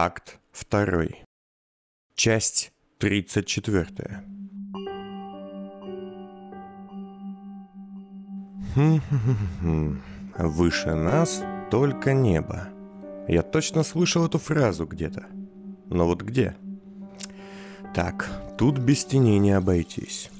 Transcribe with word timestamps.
Акт 0.00 0.38
2. 0.70 1.06
Часть 2.14 2.70
34. 3.00 4.22
Хм-хм-хм. 8.76 10.00
Выше 10.38 10.94
нас 10.94 11.42
только 11.72 12.12
небо. 12.12 12.68
Я 13.26 13.42
точно 13.42 13.82
слышал 13.82 14.24
эту 14.24 14.38
фразу 14.38 14.86
где-то. 14.86 15.26
Но 15.86 16.06
вот 16.06 16.22
где? 16.22 16.54
Так, 17.92 18.30
тут 18.56 18.78
без 18.78 19.04
теней 19.04 19.40
не 19.40 19.50
обойтись. 19.50 20.30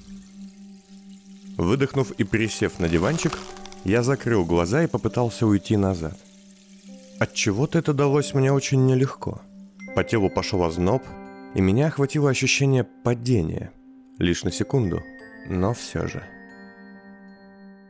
Выдохнув 1.56 2.12
и 2.12 2.22
присев 2.22 2.78
на 2.78 2.88
диванчик, 2.88 3.36
я 3.82 4.04
закрыл 4.04 4.44
глаза 4.44 4.84
и 4.84 4.86
попытался 4.86 5.48
уйти 5.48 5.76
назад. 5.76 6.16
От 7.18 7.34
чего-то 7.34 7.80
это 7.80 7.92
далось 7.92 8.34
мне 8.34 8.52
очень 8.52 8.86
нелегко. 8.86 9.40
По 9.98 10.04
телу 10.04 10.30
пошел 10.30 10.62
озноб, 10.62 11.02
и 11.56 11.60
меня 11.60 11.88
охватило 11.88 12.30
ощущение 12.30 12.84
падения. 12.84 13.72
Лишь 14.18 14.44
на 14.44 14.52
секунду, 14.52 15.02
но 15.48 15.74
все 15.74 16.06
же. 16.06 16.22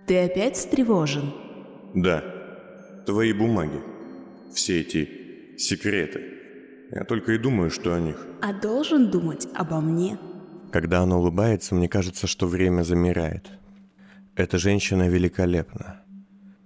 Ты 0.06 0.24
опять 0.24 0.56
встревожен? 0.56 1.34
Да, 1.94 2.24
твои 3.04 3.34
бумаги. 3.34 3.82
Все 4.54 4.80
эти 4.80 5.58
секреты. 5.58 6.22
Я 6.92 7.04
только 7.04 7.32
и 7.32 7.38
думаю, 7.38 7.68
что 7.68 7.94
о 7.94 8.00
них. 8.00 8.26
А 8.40 8.54
должен 8.54 9.10
думать 9.10 9.46
обо 9.54 9.82
мне? 9.82 10.18
Когда 10.72 11.00
она 11.00 11.18
улыбается, 11.18 11.74
мне 11.74 11.90
кажется, 11.90 12.26
что 12.26 12.46
время 12.46 12.84
замирает. 12.84 13.50
Эта 14.34 14.56
женщина 14.56 15.10
великолепна. 15.10 16.00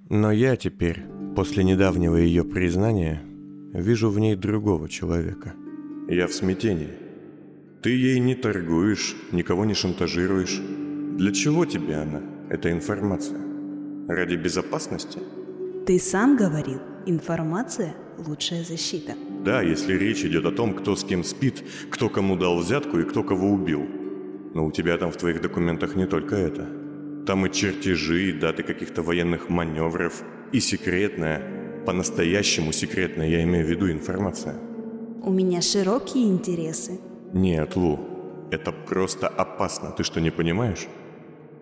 Но 0.08 0.30
я 0.30 0.54
теперь, 0.54 1.02
после 1.34 1.64
недавнего 1.64 2.14
ее 2.14 2.44
признания, 2.44 3.24
вижу 3.72 4.10
в 4.10 4.18
ней 4.18 4.36
другого 4.36 4.88
человека. 4.88 5.54
Я 6.08 6.26
в 6.26 6.32
смятении. 6.32 6.90
Ты 7.82 7.90
ей 7.90 8.20
не 8.20 8.34
торгуешь, 8.34 9.16
никого 9.32 9.64
не 9.64 9.74
шантажируешь. 9.74 10.60
Для 11.18 11.32
чего 11.32 11.64
тебе 11.64 11.96
она, 11.96 12.20
эта 12.48 12.70
информация? 12.70 13.40
Ради 14.08 14.36
безопасности? 14.36 15.18
Ты 15.86 15.98
сам 15.98 16.36
говорил, 16.36 16.80
информация– 17.06 17.94
лучшая 18.18 18.62
защита. 18.62 19.14
Да, 19.44 19.62
если 19.62 19.94
речь 19.94 20.24
идет 20.24 20.46
о 20.46 20.52
том, 20.52 20.74
кто 20.74 20.94
с 20.94 21.02
кем 21.02 21.24
спит, 21.24 21.64
кто 21.90 22.08
кому 22.08 22.36
дал 22.36 22.58
взятку 22.58 22.98
и 22.98 23.04
кто 23.04 23.24
кого 23.24 23.50
убил. 23.50 23.84
Но 24.54 24.66
у 24.66 24.70
тебя 24.70 24.96
там 24.98 25.10
в 25.10 25.16
твоих 25.16 25.40
документах 25.40 25.96
не 25.96 26.06
только 26.06 26.36
это. 26.36 26.68
Там 27.26 27.46
и 27.46 27.52
чертежи, 27.52 28.30
и 28.30 28.32
даты 28.32 28.62
каких-то 28.62 29.02
военных 29.02 29.48
маневров, 29.48 30.22
и 30.52 30.60
секретная, 30.60 31.61
по-настоящему 31.84 32.72
секретная, 32.72 33.28
я 33.28 33.42
имею 33.42 33.66
в 33.66 33.68
виду, 33.68 33.90
информация. 33.90 34.54
У 35.22 35.30
меня 35.30 35.60
широкие 35.60 36.28
интересы. 36.28 37.00
Нет, 37.32 37.76
Лу, 37.76 37.98
это 38.50 38.72
просто 38.72 39.28
опасно, 39.28 39.90
ты 39.90 40.02
что, 40.02 40.20
не 40.20 40.30
понимаешь? 40.30 40.86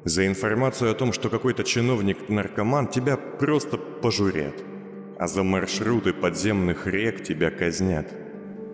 За 0.05 0.27
информацию 0.27 0.91
о 0.91 0.95
том, 0.95 1.13
что 1.13 1.29
какой-то 1.29 1.63
чиновник-наркоман, 1.63 2.89
тебя 2.89 3.17
просто 3.17 3.77
пожурят. 3.77 4.55
А 5.19 5.27
за 5.27 5.43
маршруты 5.43 6.15
подземных 6.15 6.87
рек 6.87 7.23
тебя 7.23 7.51
казнят. 7.51 8.07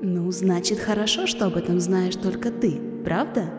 Ну, 0.02 0.30
значит, 0.30 0.78
хорошо, 0.78 1.26
что 1.26 1.46
об 1.46 1.56
этом 1.56 1.80
знаешь 1.80 2.14
только 2.14 2.52
ты, 2.52 2.78
правда? 3.04 3.50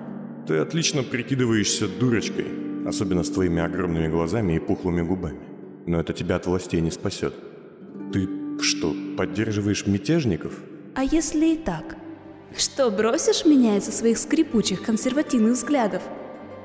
Ты 0.47 0.57
отлично 0.59 1.03
прикидываешься 1.03 1.89
дурочкой, 1.89 2.47
особенно 2.87 3.23
с 3.23 3.29
твоими 3.29 3.61
огромными 3.61 4.07
глазами 4.07 4.53
и 4.53 4.59
пухлыми 4.59 5.01
губами. 5.01 5.41
Но 5.85 5.99
это 5.99 6.13
тебя 6.13 6.37
от 6.37 6.45
властей 6.45 6.79
не 6.79 6.91
спасет. 6.91 7.33
Ты 8.11 8.27
что, 8.61 8.93
поддерживаешь 9.17 9.85
мятежников? 9.85 10.53
А 10.95 11.03
если 11.03 11.53
и 11.53 11.55
так? 11.57 11.97
Что, 12.55 12.89
бросишь 12.89 13.45
меня 13.45 13.77
из-за 13.77 13.91
своих 13.91 14.17
скрипучих 14.17 14.81
консервативных 14.81 15.53
взглядов? 15.53 16.01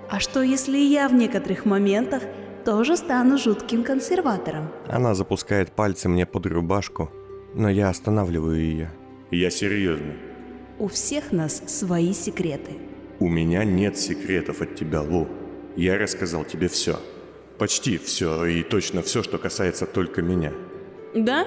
А 0.08 0.20
что, 0.20 0.42
если 0.42 0.78
я 0.78 1.08
в 1.08 1.14
некоторых 1.14 1.64
моментах 1.64 2.22
тоже 2.64 2.96
стану 2.96 3.38
жутким 3.38 3.82
консерватором? 3.82 4.70
Она 4.88 5.14
запускает 5.14 5.72
пальцы 5.72 6.08
мне 6.08 6.26
под 6.26 6.46
рубашку, 6.46 7.10
но 7.54 7.68
я 7.68 7.88
останавливаю 7.88 8.60
ее. 8.60 8.90
Я 9.30 9.50
серьезно. 9.50 10.14
У 10.78 10.88
всех 10.88 11.32
нас 11.32 11.62
свои 11.66 12.12
секреты. 12.12 12.72
У 13.18 13.28
меня 13.28 13.64
нет 13.64 13.98
секретов 13.98 14.62
от 14.62 14.74
тебя, 14.74 15.02
Лу. 15.02 15.28
Я 15.76 15.98
рассказал 15.98 16.44
тебе 16.44 16.68
все. 16.68 16.98
Почти 17.58 17.98
все, 17.98 18.44
и 18.44 18.62
точно 18.62 19.02
все, 19.02 19.22
что 19.22 19.38
касается 19.38 19.86
только 19.86 20.22
меня. 20.22 20.52
Да? 21.14 21.46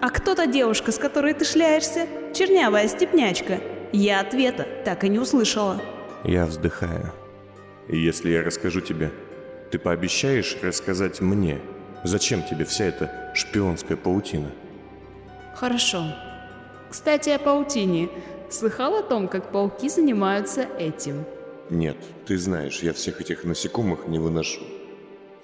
А 0.00 0.10
кто 0.10 0.34
та 0.34 0.46
девушка, 0.46 0.90
с 0.90 0.98
которой 0.98 1.34
ты 1.34 1.44
шляешься? 1.44 2.06
Чернявая 2.34 2.88
степнячка. 2.88 3.60
Я 3.92 4.20
ответа 4.20 4.66
так 4.84 5.04
и 5.04 5.08
не 5.08 5.18
услышала. 5.18 5.80
Я 6.24 6.46
вздыхаю. 6.46 7.12
И 7.88 7.98
если 7.98 8.30
я 8.30 8.42
расскажу 8.42 8.80
тебе, 8.80 9.12
ты 9.70 9.78
пообещаешь 9.78 10.56
рассказать 10.62 11.20
мне, 11.20 11.60
зачем 12.04 12.42
тебе 12.42 12.64
вся 12.64 12.86
эта 12.86 13.32
шпионская 13.34 13.96
паутина? 13.96 14.50
Хорошо. 15.54 16.04
Кстати, 16.90 17.30
о 17.30 17.38
паутине. 17.38 18.08
Слыхал 18.50 18.96
о 18.96 19.02
том, 19.02 19.28
как 19.28 19.50
пауки 19.50 19.88
занимаются 19.88 20.66
этим? 20.78 21.24
Нет, 21.70 21.96
ты 22.26 22.36
знаешь, 22.36 22.80
я 22.80 22.92
всех 22.92 23.20
этих 23.20 23.44
насекомых 23.44 24.06
не 24.08 24.18
выношу. 24.18 24.60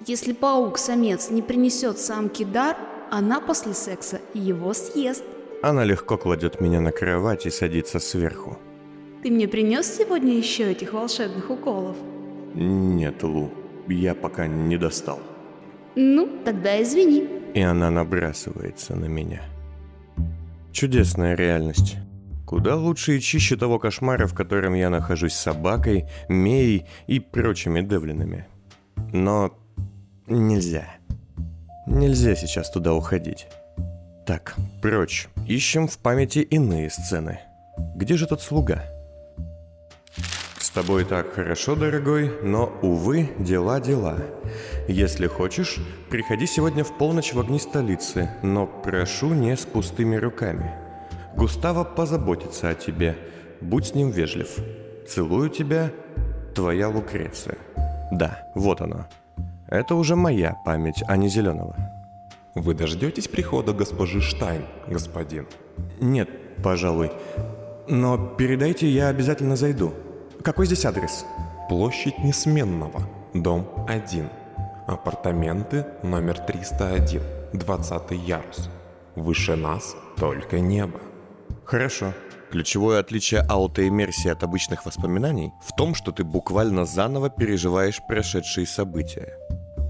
Если 0.05 0.33
паук-самец 0.33 1.31
не 1.31 1.41
принесет 1.41 1.97
самке 1.99 2.45
дар, 2.45 2.77
она 3.11 3.41
после 3.41 3.73
секса 3.73 4.19
его 4.33 4.73
съест. 4.73 5.23
Она 5.61 5.83
легко 5.83 6.17
кладет 6.17 6.61
меня 6.61 6.79
на 6.79 6.91
кровать 6.91 7.45
и 7.45 7.49
садится 7.49 7.99
сверху. 7.99 8.57
Ты 9.23 9.31
мне 9.31 9.47
принес 9.47 9.97
сегодня 9.97 10.37
еще 10.37 10.71
этих 10.71 10.93
волшебных 10.93 11.49
уколов? 11.49 11.97
Нет, 12.53 13.21
Лу, 13.23 13.51
я 13.87 14.15
пока 14.15 14.47
не 14.47 14.77
достал. 14.77 15.19
Ну, 15.95 16.29
тогда 16.45 16.81
извини. 16.81 17.27
И 17.53 17.61
она 17.61 17.89
набрасывается 17.89 18.95
на 18.95 19.05
меня. 19.05 19.41
Чудесная 20.71 21.35
реальность. 21.35 21.97
Куда 22.45 22.75
лучше 22.75 23.17
и 23.17 23.19
чище 23.19 23.57
того 23.57 23.77
кошмара, 23.79 24.25
в 24.25 24.33
котором 24.33 24.73
я 24.73 24.89
нахожусь 24.89 25.33
с 25.33 25.39
собакой, 25.39 26.05
Меей 26.29 26.85
и 27.07 27.19
прочими 27.19 27.81
девлинами. 27.81 28.47
Но 29.13 29.57
нельзя. 30.27 30.85
Нельзя 31.89 32.35
сейчас 32.35 32.69
туда 32.69 32.93
уходить. 32.93 33.47
Так, 34.23 34.55
прочь. 34.79 35.27
Ищем 35.47 35.87
в 35.87 35.97
памяти 35.97 36.39
иные 36.39 36.91
сцены. 36.91 37.39
Где 37.95 38.15
же 38.15 38.27
тот 38.27 38.43
слуга? 38.43 38.83
С 40.59 40.69
тобой 40.69 41.03
так 41.03 41.33
хорошо, 41.33 41.75
дорогой, 41.75 42.31
но, 42.43 42.71
увы, 42.83 43.31
дела 43.39 43.81
дела. 43.81 44.17
Если 44.87 45.25
хочешь, 45.25 45.77
приходи 46.11 46.45
сегодня 46.45 46.83
в 46.83 46.95
полночь 46.95 47.33
в 47.33 47.39
огни 47.39 47.57
столицы, 47.57 48.29
но 48.43 48.67
прошу 48.67 49.33
не 49.33 49.57
с 49.57 49.65
пустыми 49.65 50.15
руками. 50.15 50.75
Густаво 51.35 51.83
позаботится 51.83 52.69
о 52.69 52.75
тебе. 52.75 53.17
Будь 53.61 53.87
с 53.87 53.95
ним 53.95 54.11
вежлив. 54.11 54.57
Целую 55.07 55.49
тебя, 55.49 55.91
твоя 56.53 56.87
Лукреция. 56.87 57.57
Да, 58.11 58.47
вот 58.53 58.79
оно. 58.81 59.07
Это 59.69 59.93
уже 59.93 60.15
моя 60.15 60.55
память, 60.65 61.03
а 61.07 61.15
не 61.15 61.29
Зеленого. 61.29 61.75
Вы 62.55 62.73
дождетесь 62.73 63.27
прихода 63.27 63.71
госпожи 63.71 64.19
Штайн, 64.19 64.65
господин? 64.87 65.47
Нет, 65.99 66.27
пожалуй. 66.63 67.11
Но 67.87 68.17
передайте, 68.17 68.89
я 68.89 69.09
обязательно 69.09 69.55
зайду. 69.55 69.93
Какой 70.43 70.65
здесь 70.65 70.85
адрес? 70.85 71.23
Площадь 71.69 72.17
Несменного, 72.17 73.07
дом 73.35 73.85
1. 73.87 74.29
Апартаменты 74.87 75.85
номер 76.01 76.39
301, 76.39 77.21
20 77.53 78.11
ярус. 78.11 78.69
Выше 79.15 79.55
нас 79.55 79.95
только 80.17 80.59
небо. 80.59 80.99
Хорошо. 81.63 82.13
Ключевое 82.49 82.99
отличие 82.99 83.41
аутоиммерсии 83.41 84.31
от 84.31 84.41
обычных 84.41 84.83
воспоминаний 84.87 85.53
в 85.63 85.75
том, 85.75 85.93
что 85.93 86.11
ты 86.11 86.23
буквально 86.23 86.85
заново 86.85 87.29
переживаешь 87.29 88.01
прошедшие 88.07 88.65
события. 88.65 89.37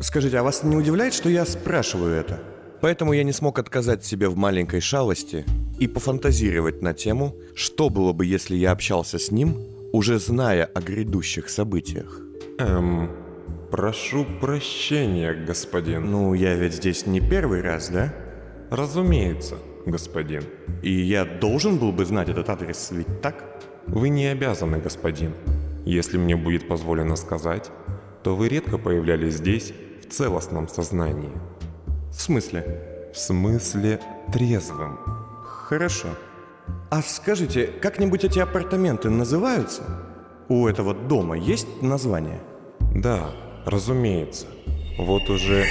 Скажите, 0.02 0.38
а 0.38 0.44
вас 0.44 0.64
не 0.64 0.78
удивляет, 0.78 1.14
что 1.14 1.30
я 1.30 1.46
спрашиваю 1.46 2.16
это? 2.16 2.40
Поэтому 2.82 3.12
я 3.12 3.24
не 3.24 3.34
смог 3.34 3.60
отказать 3.60 4.06
себе 4.06 4.30
в 4.30 4.38
маленькой 4.38 4.80
шалости 4.80 5.46
и 5.78 5.88
пофантазировать 5.88 6.82
на 6.82 6.94
тему, 6.94 7.36
что 7.54 7.90
было 7.90 8.14
бы, 8.14 8.26
если 8.26 8.56
я 8.56 8.72
общался 8.72 9.20
с 9.20 9.30
ним, 9.30 9.58
уже 9.92 10.18
зная 10.18 10.66
о 10.66 10.80
грядущих 10.80 11.50
событиях. 11.50 12.22
Эм, 12.60 13.12
прошу 13.72 14.26
прощения, 14.40 15.34
господин. 15.34 16.10
Ну, 16.10 16.34
я 16.34 16.56
ведь 16.56 16.76
здесь 16.76 17.06
не 17.06 17.20
первый 17.20 17.62
раз, 17.62 17.90
да? 17.90 18.14
Разумеется, 18.72 19.58
господин. 19.86 20.44
И 20.82 20.94
я 20.94 21.26
должен 21.26 21.78
был 21.78 21.92
бы 21.92 22.06
знать 22.06 22.30
этот 22.30 22.50
адрес, 22.50 22.92
ведь 22.92 23.22
так? 23.22 23.62
Вы 23.88 24.08
не 24.08 24.28
обязаны, 24.28 24.80
господин. 24.80 25.34
Если 25.86 26.18
мне 26.18 26.38
будет 26.38 26.70
позволено 26.70 27.18
сказать, 27.18 27.70
то 28.24 28.38
вы 28.38 28.48
редко 28.48 28.78
появлялись 28.78 29.36
здесь 29.36 29.74
целостном 30.10 30.68
сознании. 30.68 31.32
В 32.12 32.22
смысле? 32.22 33.10
В 33.14 33.18
смысле 33.18 34.00
трезвым. 34.32 35.00
Хорошо. 35.44 36.08
А 36.90 37.02
скажите, 37.02 37.68
как-нибудь 37.68 38.24
эти 38.24 38.40
апартаменты 38.40 39.10
называются? 39.10 39.84
У 40.48 40.68
этого 40.68 40.94
дома 40.94 41.38
есть 41.38 41.82
название? 41.82 42.42
Да, 42.96 43.30
разумеется. 43.66 44.48
Вот 44.98 45.30
уже 45.30 45.66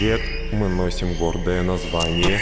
лет 0.00 0.20
мы 0.52 0.68
носим 0.68 1.14
гордое 1.18 1.62
название 1.62 2.38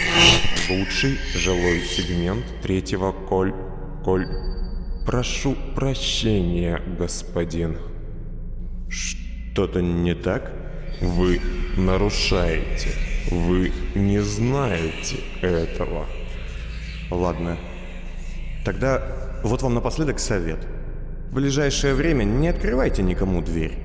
«Лучший 0.69 1.17
жилой 1.33 1.79
сегмент 1.81 2.45
третьего 2.61 3.11
коль... 3.11 3.53
коль... 4.03 4.27
Прошу 5.05 5.55
прощения, 5.75 6.81
господин». 6.99 7.77
Что-то 8.89 9.81
не 9.81 10.13
так? 10.13 10.66
Вы 11.01 11.41
нарушаете. 11.77 12.89
Вы 13.29 13.71
не 13.93 14.19
знаете 14.19 15.17
этого. 15.41 16.05
Ладно. 17.11 17.57
Тогда 18.65 19.01
вот 19.43 19.61
вам 19.61 19.75
напоследок 19.75 20.19
совет. 20.19 20.67
В 21.29 21.35
ближайшее 21.35 21.93
время 21.93 22.23
не 22.23 22.47
открывайте 22.47 23.03
никому 23.03 23.41
дверь. 23.41 23.77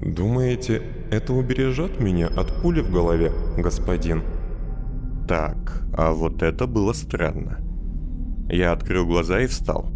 Думаете, 0.00 0.82
это 1.10 1.32
убережет 1.32 1.98
меня 1.98 2.28
от 2.28 2.62
пули 2.62 2.80
в 2.80 2.90
голове, 2.90 3.32
господин? 3.56 4.22
Так, 5.26 5.82
а 5.96 6.12
вот 6.12 6.42
это 6.42 6.66
было 6.66 6.92
странно. 6.92 7.58
Я 8.48 8.72
открыл 8.72 9.06
глаза 9.06 9.40
и 9.40 9.46
встал. 9.46 9.90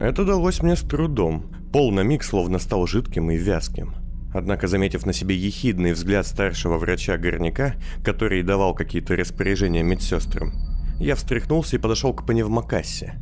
Это 0.00 0.24
далось 0.24 0.60
мне 0.62 0.76
с 0.76 0.80
трудом. 0.80 1.52
Пол 1.72 1.92
на 1.92 2.00
миг 2.00 2.24
словно 2.24 2.58
стал 2.58 2.86
жидким 2.86 3.30
и 3.30 3.36
вязким. 3.36 3.94
Однако, 4.34 4.66
заметив 4.66 5.06
на 5.06 5.12
себе 5.12 5.36
ехидный 5.36 5.92
взгляд 5.92 6.26
старшего 6.26 6.76
врача 6.76 7.16
горняка, 7.16 7.76
который 8.02 8.42
давал 8.42 8.74
какие-то 8.74 9.14
распоряжения 9.14 9.84
медсестрам, 9.84 10.52
я 10.98 11.14
встряхнулся 11.14 11.76
и 11.76 11.78
подошел 11.78 12.12
к 12.12 12.26
пневмокассе. 12.26 13.14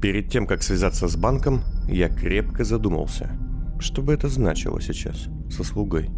Перед 0.00 0.30
тем, 0.30 0.46
как 0.46 0.62
связаться 0.62 1.06
с 1.06 1.16
банком, 1.16 1.62
я 1.86 2.08
крепко 2.08 2.64
задумался. 2.64 3.30
Что 3.78 4.00
бы 4.00 4.14
это 4.14 4.28
значило 4.28 4.80
сейчас 4.80 5.26
со 5.50 5.62
слугой? 5.64 6.08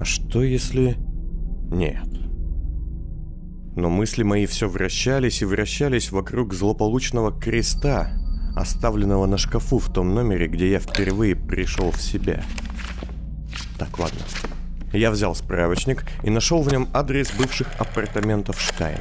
А 0.00 0.04
что 0.04 0.44
если... 0.44 0.96
Нет. 1.68 2.08
Но 3.74 3.90
мысли 3.90 4.22
мои 4.22 4.46
все 4.46 4.68
вращались 4.68 5.42
и 5.42 5.46
вращались 5.46 6.12
вокруг 6.12 6.54
злополучного 6.54 7.32
креста, 7.32 8.12
оставленного 8.54 9.26
на 9.26 9.36
шкафу 9.36 9.78
в 9.78 9.92
том 9.92 10.14
номере, 10.14 10.46
где 10.46 10.70
я 10.70 10.78
впервые 10.78 11.34
пришел 11.34 11.90
в 11.90 12.00
себя. 12.00 12.44
Так, 13.82 13.98
ладно. 13.98 14.20
Я 14.92 15.10
взял 15.10 15.34
справочник 15.34 16.04
и 16.22 16.30
нашел 16.30 16.62
в 16.62 16.70
нем 16.70 16.88
адрес 16.94 17.32
бывших 17.32 17.66
апартаментов 17.80 18.60
Штайн. 18.60 19.00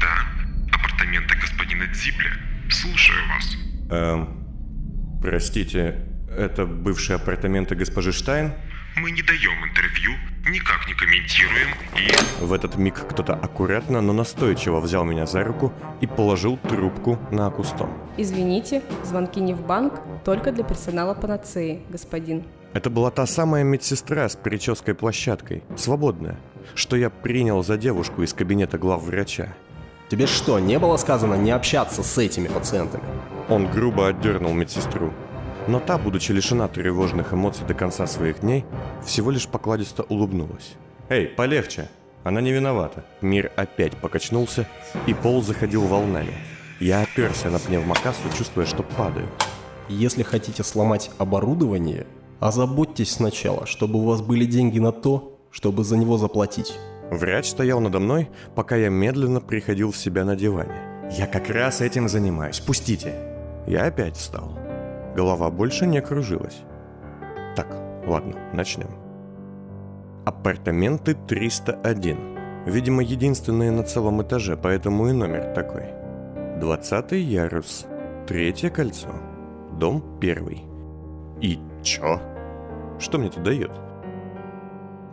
Да, 0.00 0.24
апартаменты 0.72 1.34
господина 1.38 1.86
Дзибля. 1.88 2.30
Слушаю 2.70 3.18
вас. 3.28 3.56
Эм, 3.90 5.20
простите, 5.20 5.96
это 6.34 6.64
бывшие 6.64 7.16
апартаменты 7.16 7.74
госпожи 7.74 8.12
Штайн? 8.12 8.54
Мы 8.96 9.10
не 9.10 9.20
даем 9.20 9.62
интервью, 9.68 10.12
никак 10.48 10.86
не 10.86 10.94
комментируем 10.94 11.68
и... 11.96 12.44
В 12.44 12.52
этот 12.52 12.76
миг 12.76 13.06
кто-то 13.08 13.34
аккуратно, 13.34 14.00
но 14.00 14.12
настойчиво 14.12 14.80
взял 14.80 15.04
меня 15.04 15.26
за 15.26 15.44
руку 15.44 15.72
и 16.00 16.06
положил 16.06 16.56
трубку 16.56 17.18
на 17.30 17.46
акустон. 17.46 17.90
Извините, 18.16 18.82
звонки 19.04 19.40
не 19.40 19.54
в 19.54 19.66
банк, 19.66 20.00
только 20.24 20.52
для 20.52 20.64
персонала 20.64 21.14
панацеи, 21.14 21.82
господин. 21.90 22.44
Это 22.74 22.90
была 22.90 23.10
та 23.10 23.26
самая 23.26 23.64
медсестра 23.64 24.28
с 24.28 24.36
прической 24.36 24.94
площадкой, 24.94 25.62
свободная, 25.76 26.36
что 26.74 26.96
я 26.96 27.10
принял 27.10 27.62
за 27.62 27.76
девушку 27.76 28.22
из 28.22 28.32
кабинета 28.32 28.78
главврача. 28.78 29.54
Тебе 30.10 30.26
что, 30.26 30.58
не 30.58 30.78
было 30.78 30.96
сказано 30.96 31.34
не 31.34 31.50
общаться 31.50 32.02
с 32.02 32.18
этими 32.18 32.48
пациентами? 32.48 33.04
Он 33.48 33.66
грубо 33.70 34.08
отдернул 34.08 34.54
медсестру. 34.54 35.12
Но 35.68 35.80
та, 35.80 35.98
будучи 35.98 36.32
лишена 36.32 36.66
тревожных 36.66 37.34
эмоций 37.34 37.66
до 37.66 37.74
конца 37.74 38.06
своих 38.06 38.40
дней, 38.40 38.64
всего 39.04 39.30
лишь 39.30 39.46
покладисто 39.46 40.02
улыбнулась. 40.02 40.74
«Эй, 41.10 41.26
полегче! 41.26 41.90
Она 42.24 42.40
не 42.40 42.52
виновата!» 42.52 43.04
Мир 43.20 43.52
опять 43.54 43.94
покачнулся, 43.98 44.66
и 45.06 45.12
пол 45.12 45.42
заходил 45.42 45.86
волнами. 45.86 46.32
Я 46.80 47.02
оперся 47.02 47.50
на 47.50 47.58
пневмокассу, 47.58 48.30
чувствуя, 48.36 48.64
что 48.64 48.82
падаю. 48.82 49.28
Если 49.90 50.22
хотите 50.22 50.64
сломать 50.64 51.10
оборудование, 51.18 52.06
озаботьтесь 52.40 53.12
сначала, 53.12 53.66
чтобы 53.66 53.98
у 53.98 54.04
вас 54.04 54.22
были 54.22 54.46
деньги 54.46 54.78
на 54.78 54.92
то, 54.92 55.38
чтобы 55.50 55.84
за 55.84 55.98
него 55.98 56.16
заплатить. 56.16 56.72
Врач 57.10 57.50
стоял 57.50 57.80
надо 57.80 58.00
мной, 58.00 58.30
пока 58.54 58.76
я 58.76 58.88
медленно 58.88 59.42
приходил 59.42 59.92
в 59.92 59.98
себя 59.98 60.24
на 60.24 60.34
диване. 60.34 61.10
«Я 61.10 61.26
как 61.26 61.50
раз 61.50 61.82
этим 61.82 62.08
занимаюсь, 62.08 62.60
пустите!» 62.60 63.14
Я 63.66 63.84
опять 63.84 64.16
встал. 64.16 64.67
Голова 65.18 65.50
больше 65.50 65.84
не 65.84 66.00
кружилась. 66.00 66.62
Так, 67.56 67.66
ладно, 68.06 68.36
начнем. 68.52 68.90
Апартаменты 70.24 71.14
301. 71.14 72.64
Видимо, 72.66 73.02
единственные 73.02 73.72
на 73.72 73.82
целом 73.82 74.22
этаже, 74.22 74.56
поэтому 74.56 75.08
и 75.08 75.12
номер 75.12 75.52
такой. 75.54 75.86
20 76.60 77.12
ярус. 77.12 77.86
Третье 78.28 78.70
кольцо. 78.70 79.08
Дом 79.72 80.04
первый. 80.20 80.62
И 81.40 81.58
чё? 81.82 82.20
Что 83.00 83.18
мне 83.18 83.26
это 83.26 83.40
дает? 83.40 83.72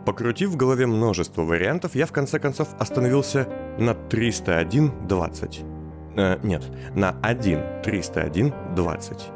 Покрутив 0.04 0.50
в 0.50 0.56
голове 0.56 0.86
множество 0.86 1.42
вариантов, 1.42 1.96
я 1.96 2.06
в 2.06 2.12
конце 2.12 2.38
концов 2.38 2.68
остановился 2.78 3.48
на 3.76 3.90
301.20. 3.90 5.64
Э, 6.16 6.38
нет, 6.44 6.62
на 6.94 7.18
1 7.22 7.58
301.20. 7.82 9.35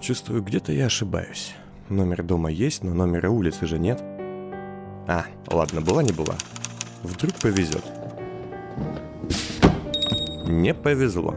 Чувствую, 0.00 0.42
где-то 0.42 0.72
я 0.72 0.86
ошибаюсь. 0.86 1.54
Номер 1.88 2.22
дома 2.22 2.50
есть, 2.50 2.82
но 2.82 2.94
номера 2.94 3.30
улицы 3.30 3.66
же 3.66 3.78
нет. 3.78 4.02
А, 5.06 5.24
ладно, 5.50 5.80
была 5.80 6.02
не 6.02 6.12
была. 6.12 6.34
Вдруг 7.02 7.34
повезет. 7.34 7.84
Не 10.46 10.74
повезло. 10.74 11.34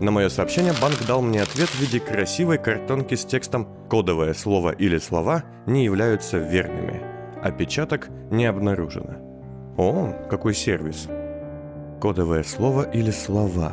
На 0.00 0.10
мое 0.10 0.28
сообщение 0.28 0.72
банк 0.80 1.06
дал 1.06 1.22
мне 1.22 1.40
ответ 1.42 1.68
в 1.68 1.80
виде 1.80 2.00
красивой 2.00 2.58
картонки 2.58 3.14
с 3.14 3.24
текстом 3.24 3.68
«Кодовое 3.88 4.34
слово 4.34 4.70
или 4.70 4.98
слова 4.98 5.44
не 5.66 5.84
являются 5.84 6.38
верными. 6.38 7.00
Опечаток 7.42 8.08
не 8.30 8.46
обнаружено». 8.46 9.16
О, 9.76 10.12
какой 10.30 10.54
сервис. 10.54 11.08
Кодовое 12.00 12.42
слово 12.42 12.82
или 12.82 13.10
слова. 13.10 13.72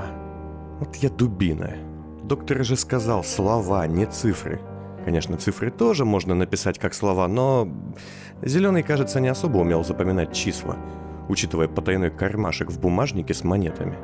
Вот 0.79 0.95
я 0.97 1.09
дубина. 1.09 1.90
Доктор 2.31 2.63
же 2.63 2.77
сказал 2.77 3.25
слова, 3.25 3.85
не 3.87 4.05
цифры. 4.05 4.61
Конечно, 5.03 5.35
цифры 5.35 5.69
тоже 5.69 6.05
можно 6.05 6.33
написать 6.33 6.79
как 6.79 6.93
слова, 6.93 7.27
но 7.27 7.67
Зеленый, 8.41 8.83
кажется, 8.83 9.19
не 9.19 9.27
особо 9.27 9.57
умел 9.57 9.83
запоминать 9.83 10.33
числа, 10.33 10.77
учитывая 11.27 11.67
потайной 11.67 12.09
кармашек 12.09 12.71
в 12.71 12.79
бумажнике 12.79 13.33
с 13.33 13.43
монетами. 13.43 13.97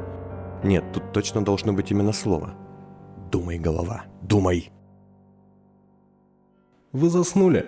Нет, 0.62 0.84
тут 0.92 1.14
точно 1.14 1.46
должно 1.46 1.72
быть 1.72 1.90
именно 1.92 2.12
слово. 2.12 2.54
Думай, 3.32 3.60
голова, 3.60 4.04
думай. 4.22 4.74
Вы 6.92 7.10
заснули. 7.10 7.66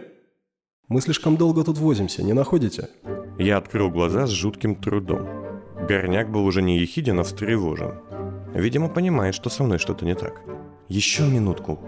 Мы 0.89 0.99
слишком 0.99 1.37
долго 1.37 1.63
тут 1.63 1.77
возимся, 1.77 2.21
не 2.21 2.33
находите? 2.33 2.89
Я 3.37 3.59
открыл 3.59 3.89
глаза 3.89 4.27
с 4.27 4.31
жутким 4.31 4.75
трудом. 4.75 5.25
Горняк 5.87 6.29
был 6.29 6.43
уже 6.43 6.61
не 6.61 6.79
ехиден, 6.79 7.17
а 7.21 7.23
встревожен. 7.23 7.93
Видимо, 8.53 8.89
понимает, 8.89 9.35
что 9.35 9.49
со 9.49 9.63
мной 9.63 9.77
что-то 9.77 10.05
не 10.05 10.15
так. 10.15 10.41
Еще 10.87 11.23
минутку. 11.23 11.79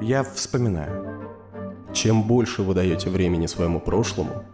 Я 0.00 0.22
вспоминаю. 0.22 1.20
Чем 1.92 2.22
больше 2.24 2.62
вы 2.62 2.74
даете 2.74 3.08
времени 3.08 3.46
своему 3.46 3.80
прошлому, 3.80 4.44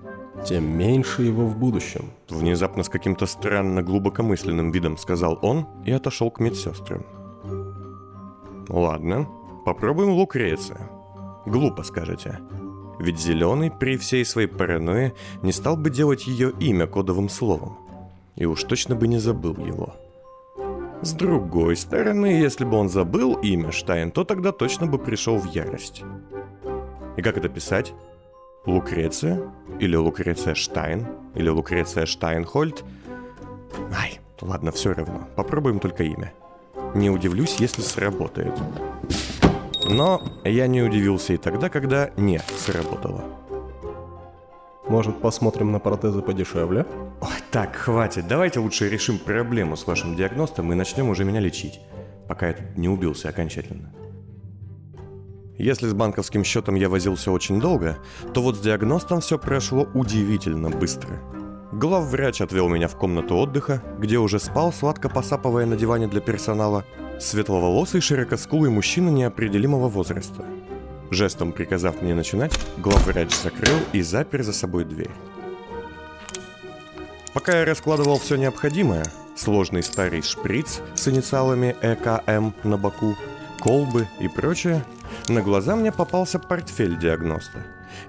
тем 0.47 0.77
меньше 0.77 1.23
его 1.23 1.47
в 1.47 1.57
будущем. 1.57 2.11
Внезапно 2.29 2.83
с 2.83 2.89
каким-то 2.89 3.27
странно 3.27 3.83
глубокомысленным 3.83 4.71
видом 4.71 4.97
сказал 4.99 5.39
он 5.43 5.67
и 5.85 5.93
отошел 5.93 6.31
к 6.31 6.41
медсестрам. 6.41 7.05
Ладно, 8.69 9.29
попробуем 9.65 10.11
Лукреция. 10.11 10.89
Глупо 11.47 11.83
скажете. 11.83 12.41
Ведь 12.99 13.19
Зеленый 13.19 13.71
при 13.71 13.97
всей 13.97 14.25
своей 14.25 14.49
паранойе 14.49 15.15
не 15.43 15.53
стал 15.53 15.77
бы 15.77 15.91
делать 15.91 16.27
ее 16.27 16.53
имя 16.61 16.87
кодовым 16.87 17.29
словом. 17.29 17.77
И 18.37 18.47
уж 18.47 18.65
точно 18.65 18.95
бы 18.95 19.09
не 19.09 19.19
забыл 19.19 19.57
его. 19.57 19.95
С 21.05 21.13
другой 21.13 21.77
стороны, 21.77 22.27
если 22.27 22.65
бы 22.65 22.79
он 22.79 22.89
забыл 22.89 23.35
имя 23.35 23.73
Штайн, 23.73 24.11
то 24.11 24.25
тогда 24.25 24.53
точно 24.53 24.87
бы 24.87 24.99
пришел 24.99 25.37
в 25.37 25.45
ярость. 25.45 26.03
И 27.19 27.21
как 27.21 27.37
это 27.37 27.51
писать? 27.51 27.93
Лукреция? 28.65 29.53
Или 29.81 29.97
Лукреция 29.97 30.55
Штайн? 30.55 31.07
Или 31.35 31.51
Лукреция 31.51 32.07
Штайнхольд? 32.07 32.85
Ай, 33.95 34.19
ладно, 34.41 34.73
все 34.73 34.95
равно. 34.95 35.29
Попробуем 35.37 35.79
только 35.79 36.05
имя. 36.05 36.33
Не 36.95 37.11
удивлюсь, 37.11 37.57
если 37.57 37.83
сработает. 37.83 38.59
Но 39.87 40.23
я 40.45 40.67
не 40.67 40.81
удивился 40.81 41.35
и 41.35 41.37
тогда, 41.37 41.69
когда 41.69 42.13
не 42.17 42.41
сработало. 42.57 43.25
Может, 44.89 45.21
посмотрим 45.21 45.73
на 45.73 45.79
протезы 45.79 46.21
подешевле? 46.21 46.87
Ой, 47.21 47.37
так, 47.51 47.75
хватит. 47.75 48.29
Давайте 48.29 48.61
лучше 48.61 48.89
решим 48.89 49.19
проблему 49.19 49.77
с 49.77 49.87
вашим 49.87 50.15
диагностом 50.15 50.71
и 50.73 50.75
начнем 50.75 51.09
уже 51.09 51.25
меня 51.25 51.41
лечить, 51.41 51.81
пока 52.29 52.49
я 52.49 52.55
тут 52.55 52.77
не 52.77 52.89
убился 52.89 53.31
окончательно. 53.31 53.95
Если 55.57 55.87
с 55.87 55.95
банковским 55.95 56.45
счетом 56.45 56.75
я 56.75 56.89
возился 56.89 57.31
очень 57.31 57.61
долго, 57.61 57.97
то 58.35 58.43
вот 58.43 58.57
с 58.57 58.61
диагностом 58.61 59.21
все 59.21 59.39
прошло 59.39 59.87
удивительно 59.95 60.69
быстро. 60.69 61.21
Главврач 61.73 62.41
отвел 62.41 62.69
меня 62.69 62.89
в 62.89 62.97
комнату 62.97 63.37
отдыха, 63.37 63.83
где 63.99 64.19
уже 64.19 64.39
спал, 64.39 64.73
сладко 64.73 65.09
посапывая 65.09 65.65
на 65.65 65.77
диване 65.77 66.09
для 66.09 66.21
персонала, 66.21 66.85
светловолосый 67.19 68.01
широкоскулый 68.01 68.71
мужчина 68.71 69.09
неопределимого 69.09 69.89
возраста. 69.89 70.45
Жестом 71.15 71.53
приказав 71.53 72.03
мне 72.03 72.15
начинать, 72.15 72.53
главврач 72.79 73.33
закрыл 73.35 73.79
и 73.93 74.03
запер 74.03 74.43
за 74.43 74.53
собой 74.53 74.85
дверь. 74.85 75.11
Пока 77.33 77.61
я 77.61 77.65
раскладывал 77.65 78.19
все 78.19 78.37
необходимое, 78.37 79.05
сложный 79.37 79.83
старый 79.83 80.23
шприц 80.23 80.81
с 80.95 81.09
инициалами 81.09 81.77
ЭКМ 81.83 82.53
на 82.65 82.77
боку, 82.77 83.17
колбы 83.61 84.09
и 84.21 84.29
прочее, 84.29 84.85
на 85.29 85.41
глаза 85.41 85.77
мне 85.77 85.93
попался 85.93 86.39
портфель 86.39 86.99
диагноста, 86.99 87.65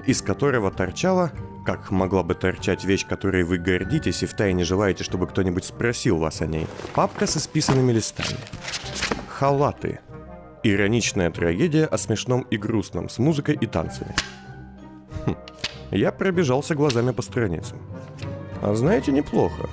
из 0.05 0.21
которого 0.21 0.71
торчала, 0.71 1.31
как 1.65 1.91
могла 1.91 2.24
бы 2.24 2.33
торчать 2.33 2.85
вещь, 2.85 3.05
которой 3.05 3.43
вы 3.43 3.57
гордитесь 3.57 4.24
и 4.24 4.25
втайне 4.25 4.63
желаете, 4.63 5.03
чтобы 5.03 5.27
кто-нибудь 5.27 5.65
спросил 5.65 6.17
вас 6.17 6.41
о 6.41 6.47
ней, 6.47 6.67
папка 6.93 7.27
со 7.27 7.39
списанными 7.39 7.91
листами. 7.91 8.38
Халаты. 9.27 10.00
Ироничная 10.67 11.29
трагедия 11.29 11.86
о 11.86 11.95
смешном 11.95 12.41
и 12.50 12.57
грустном 12.57 13.07
с 13.07 13.19
музыкой 13.19 13.55
и 13.62 13.67
танцами. 13.67 14.15
Хм. 15.27 15.36
Я 15.91 16.12
пробежался 16.12 16.74
глазами 16.74 17.12
по 17.12 17.22
страницам. 17.22 17.77
А 18.63 18.74
знаете, 18.74 19.12
неплохо. 19.12 19.69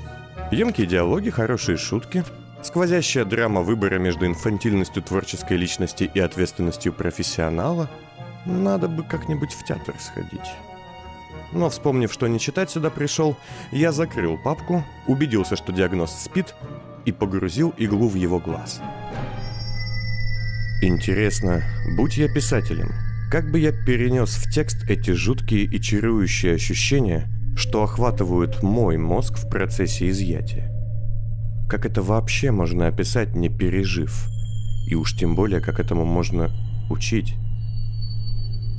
Емкие 0.50 0.87
диалоги, 0.87 1.30
хорошие 1.30 1.78
шутки, 1.78 2.25
сквозящая 2.62 3.25
драма 3.25 3.62
выбора 3.62 3.99
между 3.99 4.26
инфантильностью 4.26 5.02
творческой 5.02 5.56
личности 5.56 6.11
и 6.12 6.20
ответственностью 6.20 6.92
профессионала. 6.92 7.88
Надо 8.44 8.87
бы 8.87 9.02
как-нибудь 9.02 9.54
в 9.54 9.64
театр 9.64 9.94
сходить. 9.99 10.50
Но 11.52 11.70
вспомнив, 11.70 12.12
что 12.12 12.26
не 12.26 12.38
читать 12.38 12.68
сюда 12.70 12.90
пришел, 12.90 13.34
я 13.70 13.92
закрыл 13.92 14.37
папку, 14.37 14.84
убедился, 15.06 15.56
что 15.56 15.72
диагноз 15.72 16.12
спит, 16.12 16.54
и 17.06 17.12
погрузил 17.12 17.72
иглу 17.78 18.08
в 18.08 18.14
его 18.14 18.38
глаз. 18.38 18.82
Интересно, 20.84 21.62
будь 21.96 22.16
я 22.16 22.26
писателем, 22.26 22.90
как 23.30 23.52
бы 23.52 23.60
я 23.60 23.70
перенес 23.70 24.30
в 24.30 24.50
текст 24.50 24.82
эти 24.90 25.12
жуткие 25.12 25.62
и 25.62 25.80
чарующие 25.80 26.56
ощущения, 26.56 27.28
что 27.56 27.84
охватывают 27.84 28.64
мой 28.64 28.96
мозг 28.96 29.38
в 29.38 29.48
процессе 29.48 30.08
изъятия. 30.08 30.72
Как 31.68 31.86
это 31.86 32.02
вообще 32.02 32.50
можно 32.50 32.88
описать, 32.88 33.36
не 33.36 33.48
пережив? 33.48 34.26
И 34.88 34.96
уж 34.96 35.14
тем 35.14 35.36
более, 35.36 35.60
как 35.60 35.78
этому 35.78 36.04
можно 36.04 36.50
учить? 36.90 37.36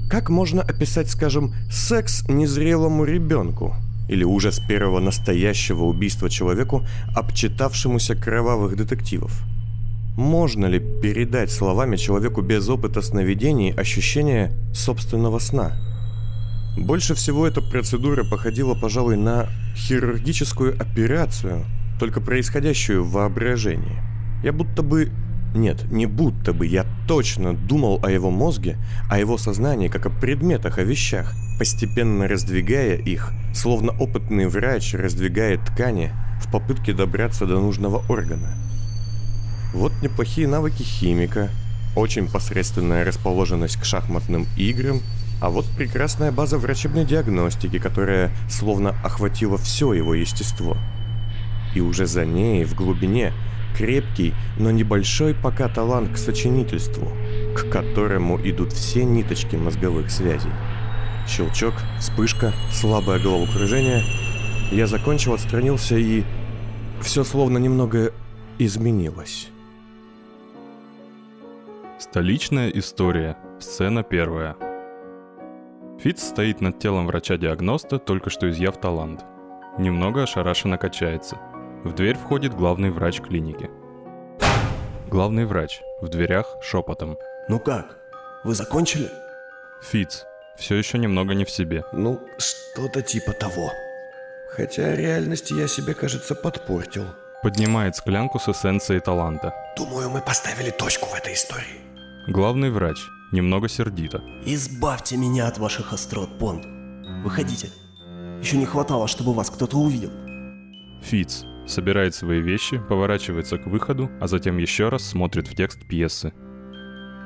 Как 0.10 0.30
можно 0.30 0.62
описать, 0.62 1.10
скажем, 1.10 1.54
секс 1.72 2.28
незрелому 2.28 3.06
ребенку? 3.06 3.78
Или 4.10 4.26
ужас 4.26 4.60
первого 4.60 5.00
настоящего 5.00 5.86
убийства 5.86 6.30
человеку, 6.30 6.86
обчитавшемуся 7.16 8.14
кровавых 8.16 8.76
детективов? 8.76 9.46
Можно 10.16 10.68
ли 10.68 10.80
передать 10.80 11.52
словами 11.52 11.96
человеку 11.96 12.44
без 12.44 12.70
опыта 12.70 13.02
сновидений 13.02 13.72
ощущение 13.72 14.52
собственного 14.72 15.40
сна? 15.40 15.76
Больше 16.78 17.16
всего 17.16 17.48
эта 17.48 17.62
процедура 17.62 18.24
походила, 18.24 18.76
пожалуй, 18.76 19.18
на 19.18 19.50
хирургическую 19.76 20.80
операцию, 20.80 21.66
только 22.00 22.22
происходящую 22.22 23.04
в 23.04 23.12
воображении. 23.12 24.04
Я 24.44 24.54
будто 24.54 24.84
бы... 24.84 25.12
Нет, 25.56 25.92
не 25.92 26.06
будто 26.06 26.54
бы, 26.54 26.68
я 26.68 26.86
точно 27.08 27.54
думал 27.54 28.00
о 28.04 28.12
его 28.12 28.30
мозге, 28.30 28.78
о 29.10 29.18
его 29.18 29.40
сознании, 29.40 29.88
как 29.88 30.06
о 30.06 30.10
предметах, 30.12 30.78
о 30.78 30.84
вещах, 30.84 31.34
постепенно 31.58 32.28
раздвигая 32.28 32.98
их, 32.98 33.32
словно 33.54 33.92
опытный 33.92 34.48
врач 34.48 34.94
раздвигает 34.94 35.64
ткани 35.66 36.12
в 36.40 36.52
попытке 36.52 36.94
добраться 36.94 37.46
до 37.48 37.60
нужного 37.60 38.04
органа. 38.10 38.73
Вот 39.74 39.92
неплохие 40.02 40.48
навыки 40.48 40.84
химика, 40.84 41.50
очень 41.96 42.30
посредственная 42.30 43.04
расположенность 43.04 43.78
к 43.78 43.86
шахматным 43.86 44.48
играм– 44.56 45.02
а 45.44 45.50
вот 45.50 45.66
прекрасная 45.66 46.32
база 46.32 46.58
врачебной 46.58 47.04
диагностики, 47.04 47.78
которая 47.78 48.32
словно 48.50 48.92
охватила 49.04 49.58
все 49.58 49.92
его 49.92 50.14
естество. 50.14 50.78
И 51.76 51.82
уже 51.82 52.06
за 52.06 52.26
ней, 52.26 52.64
в 52.64 52.76
глубине, 52.76 53.34
крепкий, 53.76 54.34
но 54.58 54.72
небольшой 54.72 55.34
пока 55.34 55.68
талант 55.68 56.14
к 56.14 56.18
сочинительству, 56.18 57.12
к 57.58 57.70
которому 57.70 58.40
идут 58.42 58.72
все 58.72 59.04
ниточки 59.04 59.58
мозговых 59.58 60.12
связей. 60.12 60.52
Щелчок, 61.28 61.74
вспышка, 62.00 62.54
слабое 62.72 63.20
головокружение. 63.20 64.02
Я 64.72 64.88
закончил, 64.88 65.34
отстранился 65.34 65.98
и... 65.98 66.24
Все 67.02 67.26
словно 67.26 67.58
немного 67.58 68.14
изменилось. 68.60 69.50
Столичная 72.14 72.70
история. 72.70 73.36
Сцена 73.60 74.04
первая. 74.04 74.56
Фиц 76.00 76.22
стоит 76.22 76.62
над 76.62 76.78
телом 76.78 77.08
врача-диагноста, 77.08 77.98
только 77.98 78.30
что 78.30 78.48
изъяв 78.52 78.80
талант. 78.80 79.26
Немного 79.80 80.22
ошарашенно 80.22 80.78
качается. 80.78 81.40
В 81.84 81.96
дверь 81.96 82.16
входит 82.16 82.54
главный 82.54 82.92
врач 82.92 83.20
клиники. 83.20 83.72
Главный 85.10 85.46
врач. 85.46 85.82
В 86.02 86.10
дверях 86.10 86.56
шепотом. 86.62 87.18
Ну 87.50 87.60
как? 87.60 87.98
Вы 88.44 88.54
закончили? 88.54 89.10
Фиц. 89.82 90.28
Все 90.56 90.76
еще 90.76 91.00
немного 91.00 91.34
не 91.34 91.46
в 91.46 91.50
себе. 91.50 91.84
Ну, 91.94 92.22
что-то 92.38 93.02
типа 93.02 93.34
того. 93.34 93.72
Хотя 94.52 94.96
реальности 94.96 95.54
я 95.54 95.68
себе, 95.68 95.96
кажется, 95.96 96.36
подпортил. 96.36 97.08
Поднимает 97.42 97.96
склянку 97.96 98.38
с 98.38 98.48
эссенцией 98.50 99.00
таланта. 99.00 99.52
Думаю, 99.76 100.12
мы 100.12 100.22
поставили 100.22 100.70
точку 100.70 101.08
в 101.10 101.16
этой 101.16 101.34
истории. 101.34 101.93
Главный 102.28 102.70
врач 102.70 103.10
немного 103.34 103.68
сердито. 103.68 104.24
Избавьте 104.46 105.18
меня 105.18 105.48
от 105.48 105.58
ваших 105.58 105.92
острот, 105.92 106.30
Бонд. 106.40 106.66
Выходите. 107.22 107.70
Еще 108.42 108.56
не 108.56 108.66
хватало, 108.66 109.10
чтобы 109.10 109.34
вас 109.34 109.50
кто-то 109.50 109.78
увидел. 109.78 110.10
Фиц 111.02 111.44
собирает 111.68 112.16
свои 112.16 112.40
вещи, 112.40 112.78
поворачивается 112.78 113.58
к 113.58 113.68
выходу, 113.68 114.10
а 114.22 114.28
затем 114.28 114.58
еще 114.58 114.88
раз 114.88 115.04
смотрит 115.04 115.48
в 115.50 115.56
текст 115.56 115.86
пьесы. 115.86 116.34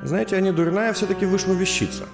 Знаете, 0.02 0.36
а 0.36 0.40
не 0.40 0.50
дурная 0.50 0.92
все-таки 0.92 1.26
вышла 1.26 1.52
вещица. 1.52 2.04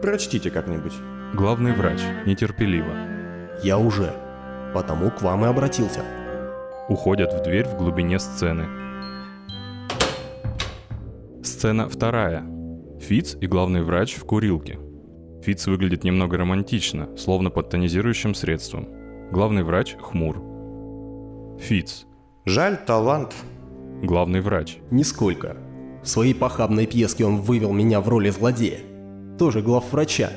Прочтите 0.00 0.50
как-нибудь. 0.50 0.94
Главный 1.34 1.72
врач, 1.72 2.00
нетерпеливо. 2.24 2.94
Я 3.64 3.78
уже. 3.78 4.14
Потому 4.74 5.10
к 5.10 5.22
вам 5.22 5.44
и 5.44 5.48
обратился. 5.48 6.04
Уходят 6.88 7.32
в 7.32 7.42
дверь 7.42 7.66
в 7.66 7.76
глубине 7.76 8.20
сцены. 8.20 8.85
Сцена 11.46 11.88
вторая. 11.88 12.44
Фиц 12.98 13.36
и 13.40 13.46
главный 13.46 13.80
врач 13.80 14.16
в 14.16 14.24
курилке. 14.24 14.80
Фиц 15.44 15.68
выглядит 15.68 16.02
немного 16.02 16.36
романтично, 16.38 17.16
словно 17.16 17.50
под 17.50 17.70
тонизирующим 17.70 18.34
средством. 18.34 18.88
Главный 19.30 19.62
врач 19.62 19.94
хмур. 20.00 20.42
Фиц. 21.60 22.04
Жаль, 22.46 22.76
талант. 22.84 23.32
Главный 24.02 24.40
врач. 24.40 24.78
Нисколько. 24.90 25.56
В 26.02 26.08
своей 26.08 26.34
похабной 26.34 26.86
пьеске 26.86 27.24
он 27.24 27.40
вывел 27.40 27.72
меня 27.72 28.00
в 28.00 28.08
роли 28.08 28.30
злодея. 28.30 28.80
Тоже 29.38 29.62
главврача. 29.62 30.32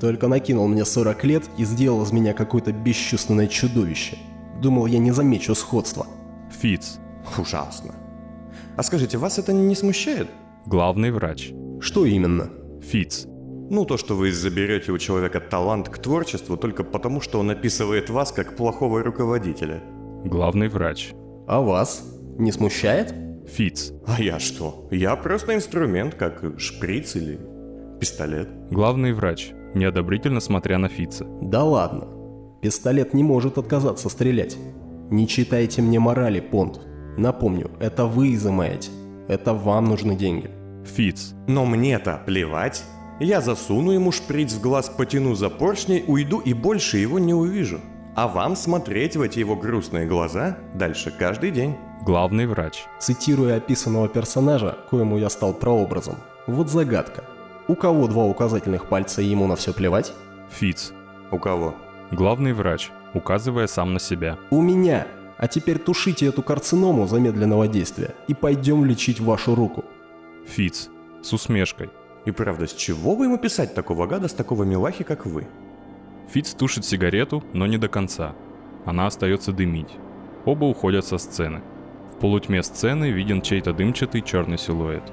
Только 0.00 0.28
накинул 0.28 0.66
мне 0.66 0.86
40 0.86 1.24
лет 1.24 1.42
и 1.58 1.64
сделал 1.64 2.04
из 2.04 2.10
меня 2.10 2.32
какое-то 2.32 2.72
бесчувственное 2.72 3.48
чудовище. 3.48 4.16
Думал, 4.62 4.86
я 4.86 4.98
не 4.98 5.10
замечу 5.10 5.54
сходства. 5.54 6.06
Фиц. 6.50 6.98
Ужасно. 7.36 7.94
А 8.78 8.82
скажите, 8.82 9.18
вас 9.18 9.38
это 9.38 9.52
не 9.52 9.74
смущает? 9.74 10.28
Главный 10.66 11.10
врач. 11.10 11.52
Что 11.80 12.06
именно? 12.06 12.50
Фиц. 12.80 13.26
Ну, 13.70 13.84
то, 13.84 13.96
что 13.96 14.14
вы 14.14 14.32
заберете 14.32 14.92
у 14.92 14.98
человека 14.98 15.40
талант 15.40 15.88
к 15.88 15.98
творчеству 15.98 16.56
только 16.56 16.84
потому, 16.84 17.20
что 17.20 17.38
он 17.38 17.50
описывает 17.50 18.08
вас 18.08 18.32
как 18.32 18.56
плохого 18.56 19.02
руководителя. 19.02 19.82
Главный 20.24 20.68
врач. 20.68 21.12
А 21.46 21.60
вас? 21.60 22.02
Не 22.38 22.50
смущает? 22.50 23.14
Фиц. 23.46 23.92
А 24.06 24.22
я 24.22 24.38
что? 24.38 24.88
Я 24.90 25.16
просто 25.16 25.54
инструмент, 25.54 26.14
как 26.14 26.58
шприц 26.58 27.16
или 27.16 27.38
пистолет. 28.00 28.48
Главный 28.70 29.12
врач, 29.12 29.52
неодобрительно 29.74 30.40
смотря 30.40 30.78
на 30.78 30.88
Фица. 30.88 31.26
Да 31.42 31.62
ладно. 31.62 32.08
Пистолет 32.62 33.12
не 33.12 33.22
может 33.22 33.58
отказаться 33.58 34.08
стрелять. 34.08 34.56
Не 35.10 35.28
читайте 35.28 35.82
мне 35.82 36.00
морали, 36.00 36.40
Понт. 36.40 36.80
Напомню, 37.18 37.70
это 37.80 38.06
вы 38.06 38.32
изымаете. 38.32 38.90
Это 39.28 39.54
вам 39.54 39.86
нужны 39.86 40.16
деньги. 40.16 40.50
Фиц. 40.84 41.34
Но 41.46 41.64
мне-то 41.64 42.22
плевать. 42.26 42.84
Я 43.20 43.40
засуну 43.40 43.92
ему 43.92 44.12
шприц 44.12 44.52
в 44.52 44.60
глаз, 44.60 44.88
потяну 44.88 45.34
за 45.34 45.48
поршней, 45.48 46.04
уйду 46.06 46.40
и 46.40 46.52
больше 46.52 46.98
его 46.98 47.18
не 47.18 47.32
увижу. 47.32 47.80
А 48.16 48.28
вам 48.28 48.54
смотреть 48.54 49.16
в 49.16 49.22
эти 49.22 49.38
его 49.38 49.56
грустные 49.56 50.06
глаза 50.06 50.58
дальше 50.74 51.12
каждый 51.16 51.50
день. 51.50 51.76
Главный 52.02 52.46
врач. 52.46 52.84
Цитируя 53.00 53.56
описанного 53.56 54.08
персонажа, 54.08 54.76
коему 54.90 55.16
я 55.18 55.30
стал 55.30 55.54
прообразом. 55.54 56.16
Вот 56.46 56.68
загадка. 56.68 57.24
У 57.66 57.74
кого 57.74 58.06
два 58.06 58.24
указательных 58.24 58.88
пальца 58.88 59.22
и 59.22 59.26
ему 59.26 59.46
на 59.46 59.56
все 59.56 59.72
плевать? 59.72 60.12
Фиц. 60.50 60.92
У 61.30 61.38
кого? 61.38 61.74
Главный 62.10 62.52
врач, 62.52 62.90
указывая 63.14 63.66
сам 63.66 63.94
на 63.94 64.00
себя. 64.00 64.38
У 64.50 64.60
меня. 64.60 65.06
А 65.44 65.46
теперь 65.46 65.78
тушите 65.78 66.24
эту 66.24 66.42
карциному 66.42 67.06
замедленного 67.06 67.68
действия 67.68 68.14
и 68.28 68.32
пойдем 68.32 68.86
лечить 68.86 69.20
вашу 69.20 69.54
руку. 69.54 69.84
Фиц. 70.46 70.88
С 71.22 71.34
усмешкой. 71.34 71.90
И 72.24 72.30
правда, 72.30 72.66
с 72.66 72.72
чего 72.72 73.14
бы 73.14 73.26
ему 73.26 73.36
писать 73.36 73.74
такого 73.74 74.06
гада 74.06 74.28
с 74.28 74.32
такого 74.32 74.64
милахи, 74.64 75.04
как 75.04 75.26
вы? 75.26 75.46
Фиц 76.30 76.54
тушит 76.54 76.86
сигарету, 76.86 77.44
но 77.52 77.66
не 77.66 77.76
до 77.76 77.88
конца. 77.88 78.34
Она 78.86 79.06
остается 79.06 79.52
дымить. 79.52 79.90
Оба 80.46 80.64
уходят 80.64 81.04
со 81.04 81.18
сцены. 81.18 81.60
В 82.14 82.20
полутьме 82.20 82.62
сцены 82.62 83.10
виден 83.10 83.42
чей-то 83.42 83.74
дымчатый 83.74 84.22
черный 84.22 84.56
силуэт. 84.56 85.12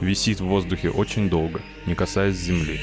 Висит 0.00 0.38
в 0.38 0.46
воздухе 0.46 0.90
очень 0.90 1.28
долго, 1.28 1.60
не 1.84 1.96
касаясь 1.96 2.36
земли. 2.36 2.78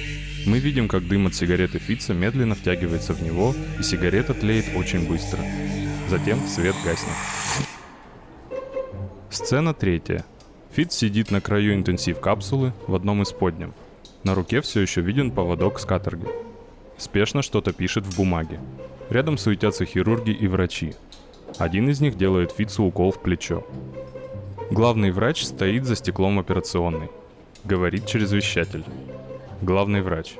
Мы 0.45 0.59
видим, 0.59 0.89
как 0.89 1.07
дым 1.07 1.27
от 1.27 1.35
сигареты 1.35 1.79
Фица 1.79 2.13
медленно 2.13 2.53
втягивается 2.53 3.13
в 3.13 3.23
него, 3.23 3.55
и 3.79 3.81
сигарета 3.81 4.33
тлеет 4.33 4.65
очень 4.75 5.07
быстро. 5.07 5.39
Затем 6.11 6.45
свет 6.45 6.75
гаснет. 6.83 7.15
Сцена 9.29 9.73
третья. 9.73 10.25
Фиц 10.73 10.93
сидит 10.93 11.31
на 11.31 11.39
краю 11.39 11.73
интенсив 11.73 12.19
капсулы 12.19 12.73
в 12.85 12.95
одном 12.95 13.21
из 13.21 13.31
подням. 13.31 13.73
На 14.25 14.35
руке 14.35 14.59
все 14.59 14.81
еще 14.81 14.99
виден 14.99 15.31
поводок 15.31 15.79
с 15.79 15.85
каторги. 15.85 16.27
Спешно 16.97 17.41
что-то 17.41 17.71
пишет 17.71 18.05
в 18.05 18.17
бумаге. 18.17 18.59
Рядом 19.09 19.37
суетятся 19.37 19.85
хирурги 19.85 20.31
и 20.31 20.49
врачи. 20.49 20.95
Один 21.57 21.87
из 21.87 22.01
них 22.01 22.17
делает 22.17 22.51
Фицу 22.51 22.83
укол 22.83 23.13
в 23.13 23.21
плечо. 23.21 23.65
Главный 24.69 25.11
врач 25.11 25.45
стоит 25.45 25.85
за 25.85 25.95
стеклом 25.95 26.39
операционной. 26.39 27.09
Говорит 27.63 28.05
через 28.05 28.33
вещатель. 28.33 28.83
Главный 29.61 30.01
врач. 30.01 30.33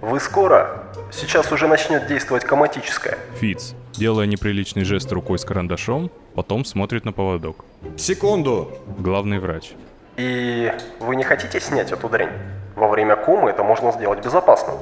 Вы 0.00 0.18
скоро? 0.18 0.92
Сейчас 1.12 1.52
уже 1.52 1.68
начнет 1.68 2.08
действовать 2.08 2.42
коматическое. 2.42 3.20
Фиц, 3.36 3.76
делая 3.92 4.26
неприличный 4.26 4.84
жест 4.84 5.10
рукой 5.12 5.38
с 5.38 5.44
карандашом, 5.44 6.10
потом 6.34 6.64
смотрит 6.64 7.04
на 7.04 7.12
поводок. 7.12 7.64
Секунду! 7.96 8.70
Главный 8.98 9.38
врач. 9.38 9.72
И 10.16 10.72
вы 11.00 11.16
не 11.16 11.24
хотите 11.24 11.60
снять 11.60 11.92
эту 11.92 12.08
дрянь? 12.08 12.32
Во 12.76 12.88
время 12.88 13.16
комы 13.16 13.50
это 13.50 13.62
можно 13.62 13.92
сделать 13.92 14.24
безопасно. 14.24 14.74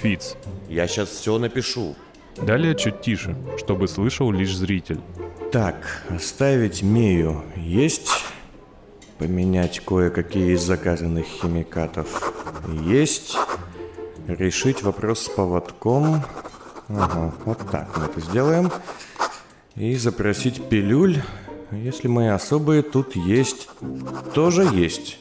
Фиц. 0.00 0.36
Я 0.68 0.86
сейчас 0.86 1.08
все 1.08 1.38
напишу. 1.38 1.94
Далее 2.36 2.74
чуть 2.74 3.00
тише, 3.00 3.36
чтобы 3.58 3.88
слышал 3.88 4.30
лишь 4.30 4.56
зритель. 4.56 5.00
Так, 5.52 6.04
оставить 6.08 6.82
Мию 6.82 7.42
есть? 7.56 8.10
Поменять 9.18 9.80
кое-какие 9.80 10.54
из 10.54 10.62
заказанных 10.62 11.26
химикатов 11.26 12.32
есть? 12.84 13.36
Решить 14.26 14.82
вопрос 14.82 15.24
с 15.24 15.28
поводком? 15.28 16.22
Ага, 16.94 17.32
вот 17.44 17.58
так 17.70 17.96
мы 17.96 18.04
это 18.04 18.20
сделаем. 18.20 18.70
И 19.76 19.94
запросить 19.96 20.68
пилюль, 20.68 21.22
если 21.70 22.08
мои 22.08 22.28
особые 22.28 22.82
тут 22.82 23.16
есть. 23.16 23.68
Тоже 24.34 24.64
есть. 24.64 25.18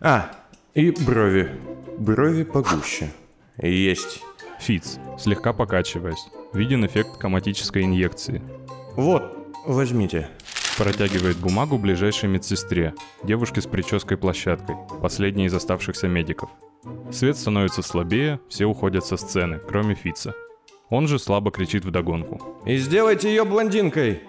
А, 0.00 0.30
и 0.74 0.90
брови. 0.90 1.50
Брови 1.98 2.44
погуще. 2.44 3.12
Есть. 3.60 4.22
Фиц, 4.60 4.98
слегка 5.18 5.52
покачиваясь. 5.52 6.28
Виден 6.52 6.86
эффект 6.86 7.16
коматической 7.18 7.84
инъекции. 7.84 8.42
Вот, 8.94 9.22
возьмите. 9.66 10.28
Протягивает 10.78 11.36
бумагу 11.38 11.76
ближайшей 11.76 12.28
медсестре, 12.28 12.94
девушке 13.22 13.60
с 13.60 13.66
прической-площадкой, 13.66 14.76
последней 15.02 15.46
из 15.46 15.54
оставшихся 15.54 16.08
медиков. 16.08 16.50
Свет 17.10 17.36
становится 17.36 17.82
слабее, 17.82 18.40
все 18.48 18.66
уходят 18.66 19.04
со 19.04 19.16
сцены, 19.16 19.58
кроме 19.58 19.94
Фица. 19.94 20.34
Он 20.90 21.06
же 21.08 21.18
слабо 21.18 21.50
кричит 21.50 21.84
вдогонку. 21.84 22.60
И 22.66 22.76
сделайте 22.76 23.28
ее 23.28 23.44
блондинкой. 23.44 24.22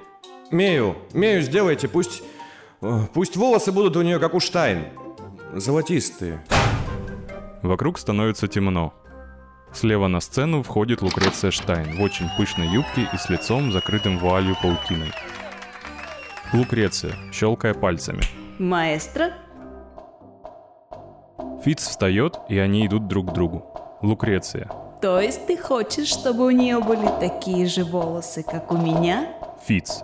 Мею, 0.51 0.95
Мею 1.13 1.41
сделайте, 1.41 1.87
пусть... 1.87 2.21
э, 2.81 2.99
Пусть 3.13 3.35
волосы 3.35 3.71
будут 3.71 3.97
у 3.97 4.01
нее 4.01 4.19
как 4.19 4.33
у 4.35 4.39
Штайн. 4.39 4.85
Золотистые. 5.53 6.43
Вокруг 7.63 7.97
становится 7.99 8.47
темно. 8.47 8.93
Слева 9.73 10.07
на 10.07 10.19
сцену 10.19 10.63
входит 10.63 11.01
Лукреция 11.01 11.51
Штайн 11.51 11.97
в 11.97 12.01
очень 12.01 12.27
пышной 12.37 12.67
юбке 12.67 13.07
и 13.13 13.17
с 13.17 13.29
лицом, 13.29 13.71
закрытым 13.71 14.17
вуалью 14.19 14.55
паутиной. 14.61 15.11
Лукреция, 16.53 17.13
щелкая 17.31 17.73
пальцами. 17.73 18.21
Маэстро? 18.59 19.31
Фиц 21.63 21.87
встает, 21.87 22.37
и 22.49 22.57
они 22.57 22.85
идут 22.85 23.07
друг 23.07 23.29
к 23.29 23.33
другу. 23.33 23.65
Лукреция. 24.01 24.69
То 25.01 25.19
есть 25.19 25.47
ты 25.47 25.57
хочешь, 25.57 26.07
чтобы 26.07 26.45
у 26.45 26.51
нее 26.51 26.79
были 26.79 27.07
такие 27.19 27.65
же 27.65 27.83
волосы, 27.83 28.43
как 28.43 28.71
у 28.71 28.77
меня? 28.77 29.29
Фиц. 29.65 30.03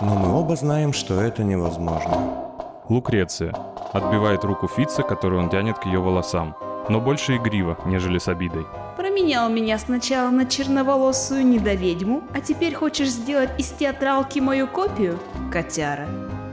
Но 0.00 0.14
мы 0.14 0.34
оба 0.34 0.56
знаем, 0.56 0.94
что 0.94 1.20
это 1.20 1.44
невозможно. 1.44 2.48
Лукреция. 2.88 3.54
Отбивает 3.92 4.42
руку 4.44 4.66
Фица, 4.66 5.02
которую 5.02 5.42
он 5.42 5.50
тянет 5.50 5.78
к 5.78 5.84
ее 5.84 6.00
волосам. 6.00 6.56
Но 6.88 7.00
больше 7.02 7.36
игриво, 7.36 7.78
нежели 7.84 8.18
с 8.18 8.28
обидой. 8.28 8.64
Променял 8.96 9.50
меня 9.50 9.78
сначала 9.78 10.30
на 10.30 10.46
черноволосую 10.46 11.46
недоведьму, 11.46 12.22
а 12.32 12.40
теперь 12.40 12.74
хочешь 12.74 13.08
сделать 13.08 13.50
из 13.58 13.68
театралки 13.68 14.38
мою 14.40 14.66
копию? 14.66 15.18
Котяра. 15.52 16.08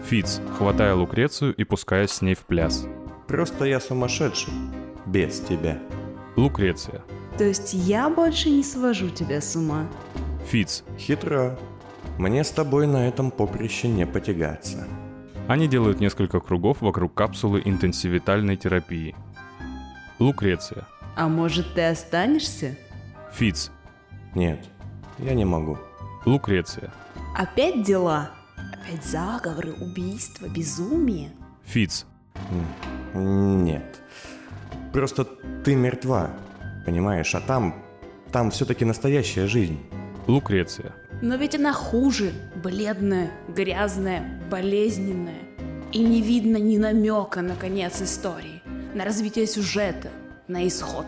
Фиц, 0.06 0.42
хватая 0.58 0.94
Лукрецию 0.94 1.56
и 1.56 1.64
пускаясь 1.64 2.12
с 2.12 2.22
ней 2.22 2.36
в 2.36 2.40
пляс. 2.40 2.86
Просто 3.28 3.64
я 3.64 3.80
сумасшедший. 3.80 4.54
Без 5.06 5.40
тебя. 5.40 5.80
Лукреция. 6.36 7.02
То 7.38 7.44
есть 7.44 7.74
я 7.74 8.10
больше 8.10 8.50
не 8.50 8.64
свожу 8.64 9.10
тебя 9.10 9.42
с 9.42 9.56
ума? 9.56 9.88
Фиц. 10.48 10.84
Хитро. 10.98 11.58
Мне 12.18 12.44
с 12.44 12.50
тобой 12.50 12.88
на 12.88 13.08
этом 13.08 13.30
поприще 13.30 13.88
не 13.88 14.08
потягаться. 14.08 14.88
Они 15.48 15.68
делают 15.68 16.00
несколько 16.00 16.40
кругов 16.40 16.82
вокруг 16.82 17.14
капсулы 17.14 17.62
интенсивитальной 17.64 18.58
терапии. 18.58 19.16
Лукреция. 20.20 20.88
А 21.16 21.28
может 21.28 21.76
ты 21.76 21.88
останешься? 21.88 22.76
Фиц. 23.34 23.72
Нет, 24.34 24.66
я 25.20 25.36
не 25.36 25.46
могу. 25.46 25.78
Лукреция. 26.26 26.92
Опять 27.36 27.84
дела? 27.84 28.32
Опять 28.74 29.06
заговоры, 29.06 29.74
убийства, 29.74 30.48
безумие? 30.48 31.32
Фиц. 31.66 32.06
Нет. 33.14 34.02
Просто 34.92 35.24
ты 35.64 35.76
мертва, 35.76 36.32
понимаешь, 36.88 37.36
а 37.36 37.42
там... 37.42 37.76
Там 38.32 38.50
все-таки 38.52 38.86
настоящая 38.86 39.48
жизнь. 39.48 39.78
Лукреция. 40.28 40.94
Но 41.22 41.36
ведь 41.36 41.56
она 41.56 41.74
хуже, 41.74 42.32
бледная, 42.56 43.32
грязная, 43.56 44.42
болезненная. 44.52 45.44
И 45.92 46.00
не 46.00 46.22
видно 46.22 46.58
ни 46.58 46.78
намека 46.78 47.42
на 47.42 47.56
конец 47.56 48.02
истории, 48.02 48.62
на 48.94 49.06
развитие 49.06 49.48
сюжета, 49.48 50.10
на 50.48 50.68
исход. 50.68 51.06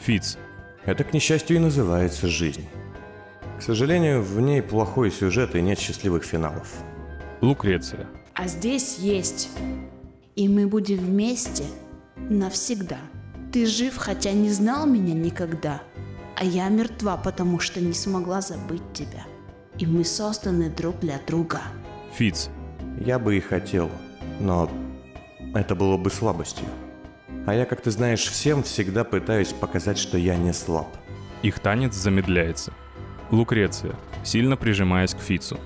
Фиц. 0.00 0.38
Это, 0.84 1.04
к 1.04 1.12
несчастью, 1.12 1.56
и 1.56 1.60
называется 1.60 2.28
жизнь. 2.28 2.66
К 3.58 3.62
сожалению, 3.62 4.22
в 4.22 4.40
ней 4.40 4.62
плохой 4.62 5.10
сюжет 5.10 5.54
и 5.54 5.62
нет 5.62 5.78
счастливых 5.78 6.24
финалов. 6.24 6.68
Лукреция. 7.40 8.06
А 8.34 8.46
здесь 8.48 8.98
есть. 8.98 9.50
И 10.34 10.48
мы 10.48 10.66
будем 10.66 10.98
вместе 10.98 11.64
навсегда. 12.16 12.98
Ты 13.56 13.64
жив, 13.64 13.96
хотя 13.96 14.32
не 14.32 14.50
знал 14.50 14.84
меня 14.84 15.14
никогда. 15.14 15.80
А 16.36 16.44
я 16.44 16.68
мертва, 16.68 17.16
потому 17.16 17.58
что 17.58 17.80
не 17.80 17.94
смогла 17.94 18.42
забыть 18.42 18.92
тебя. 18.92 19.24
И 19.78 19.86
мы 19.86 20.04
созданы 20.04 20.68
друг 20.68 21.00
для 21.00 21.18
друга. 21.26 21.62
Фиц. 22.12 22.50
Я 23.00 23.18
бы 23.18 23.34
и 23.34 23.40
хотел, 23.40 23.90
но 24.40 24.70
это 25.54 25.74
было 25.74 25.96
бы 25.96 26.10
слабостью. 26.10 26.66
А 27.46 27.54
я, 27.54 27.64
как 27.64 27.80
ты 27.80 27.90
знаешь, 27.90 28.26
всем 28.26 28.62
всегда 28.62 29.04
пытаюсь 29.04 29.54
показать, 29.54 29.96
что 29.96 30.18
я 30.18 30.36
не 30.36 30.52
слаб. 30.52 30.94
Их 31.40 31.58
танец 31.60 31.94
замедляется. 31.94 32.74
Лукреция, 33.30 33.96
сильно 34.22 34.58
прижимаясь 34.58 35.14
к 35.14 35.20
Фицу. 35.20 35.58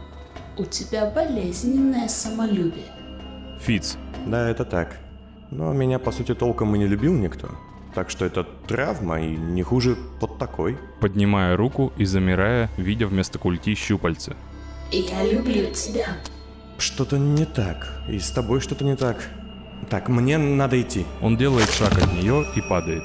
У 0.57 0.65
тебя 0.65 1.11
болезненное 1.11 2.07
самолюбие. 2.07 2.87
Фиц. 3.61 3.97
Да, 4.29 4.49
это 4.49 4.65
так. 4.65 4.97
Но 5.51 5.73
меня, 5.73 5.99
по 5.99 6.13
сути, 6.13 6.37
толком 6.37 6.77
и 6.77 6.79
не 6.79 6.87
любил 6.87 7.15
никто. 7.15 7.49
Так 8.01 8.09
что 8.09 8.25
это 8.25 8.45
травма 8.67 9.21
и 9.21 9.37
не 9.37 9.63
хуже 9.63 9.95
вот 10.23 10.39
такой. 10.39 10.79
Поднимая 11.01 11.55
руку 11.55 11.93
и 11.99 12.07
замирая, 12.07 12.71
видя 12.79 13.07
вместо 13.07 13.39
культи 13.39 13.75
щупальца. 13.75 14.35
Я 14.91 15.23
люблю 15.31 15.71
тебя. 15.75 16.07
Что-то 16.79 17.19
не 17.19 17.45
так. 17.45 18.01
И 18.09 18.19
с 18.19 18.31
тобой 18.31 18.63
что-то 18.63 18.87
не 18.87 18.97
так. 18.97 19.29
Так, 19.91 20.09
мне 20.09 20.39
надо 20.39 20.81
идти. 20.81 21.05
Он 21.21 21.37
делает 21.37 21.69
шаг 21.69 21.93
от 21.93 22.11
нее 22.15 22.47
и 22.57 22.63
падает. 22.63 23.05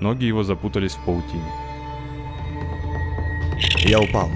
Ноги 0.00 0.26
его 0.26 0.44
запутались 0.44 0.94
в 0.94 1.04
паутине. 1.04 1.50
Я 3.78 3.98
упал. 4.00 4.30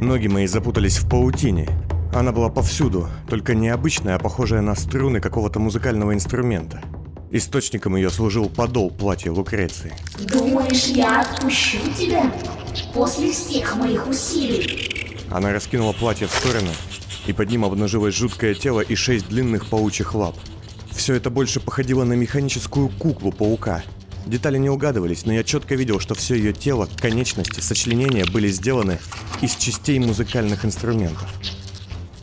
Ноги 0.00 0.26
мои 0.26 0.46
запутались 0.46 0.96
в 0.96 1.06
паутине. 1.06 1.68
Она 2.14 2.32
была 2.32 2.48
повсюду, 2.48 3.10
только 3.28 3.54
необычная, 3.54 4.16
а 4.16 4.18
похожая 4.18 4.62
на 4.62 4.74
струны 4.74 5.20
какого-то 5.20 5.60
музыкального 5.60 6.14
инструмента. 6.14 6.80
Источником 7.36 7.96
ее 7.96 8.10
служил 8.10 8.48
подол 8.48 8.92
платья 8.92 9.32
Лукреции. 9.32 9.92
Думаешь, 10.20 10.86
я 10.86 11.22
отпущу 11.22 11.78
тебя? 11.98 12.32
После 12.92 13.32
всех 13.32 13.74
моих 13.74 14.06
усилий. 14.06 15.18
Она 15.32 15.52
раскинула 15.52 15.92
платье 15.94 16.28
в 16.28 16.30
сторону, 16.30 16.70
и 17.26 17.32
под 17.32 17.50
ним 17.50 17.64
обнажилось 17.64 18.14
жуткое 18.14 18.54
тело 18.54 18.82
и 18.82 18.94
шесть 18.94 19.26
длинных 19.26 19.66
паучьих 19.66 20.14
лап. 20.14 20.36
Все 20.92 21.14
это 21.14 21.28
больше 21.28 21.58
походило 21.58 22.04
на 22.04 22.12
механическую 22.12 22.88
куклу 22.88 23.32
паука. 23.32 23.82
Детали 24.26 24.58
не 24.58 24.70
угадывались, 24.70 25.26
но 25.26 25.32
я 25.32 25.42
четко 25.42 25.74
видел, 25.74 25.98
что 25.98 26.14
все 26.14 26.36
ее 26.36 26.52
тело, 26.52 26.88
конечности, 27.00 27.58
сочленения 27.58 28.26
были 28.26 28.46
сделаны 28.46 29.00
из 29.42 29.56
частей 29.56 29.98
музыкальных 29.98 30.64
инструментов. 30.64 31.28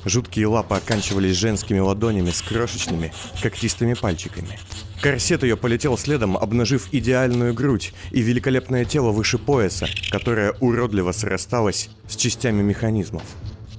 Жуткие 0.05 0.47
лапы 0.47 0.75
оканчивались 0.75 1.35
женскими 1.35 1.79
ладонями 1.79 2.31
с 2.31 2.41
крошечными, 2.41 3.13
когтистыми 3.41 3.93
пальчиками. 3.93 4.57
Корсет 5.01 5.41
ее 5.41 5.57
полетел 5.57 5.97
следом, 5.97 6.37
обнажив 6.37 6.87
идеальную 6.91 7.55
грудь 7.55 7.91
и 8.11 8.21
великолепное 8.21 8.85
тело 8.85 9.09
выше 9.11 9.39
пояса, 9.39 9.87
которое 10.11 10.51
уродливо 10.59 11.11
срасталось 11.11 11.89
с 12.07 12.15
частями 12.15 12.61
механизмов. 12.61 13.23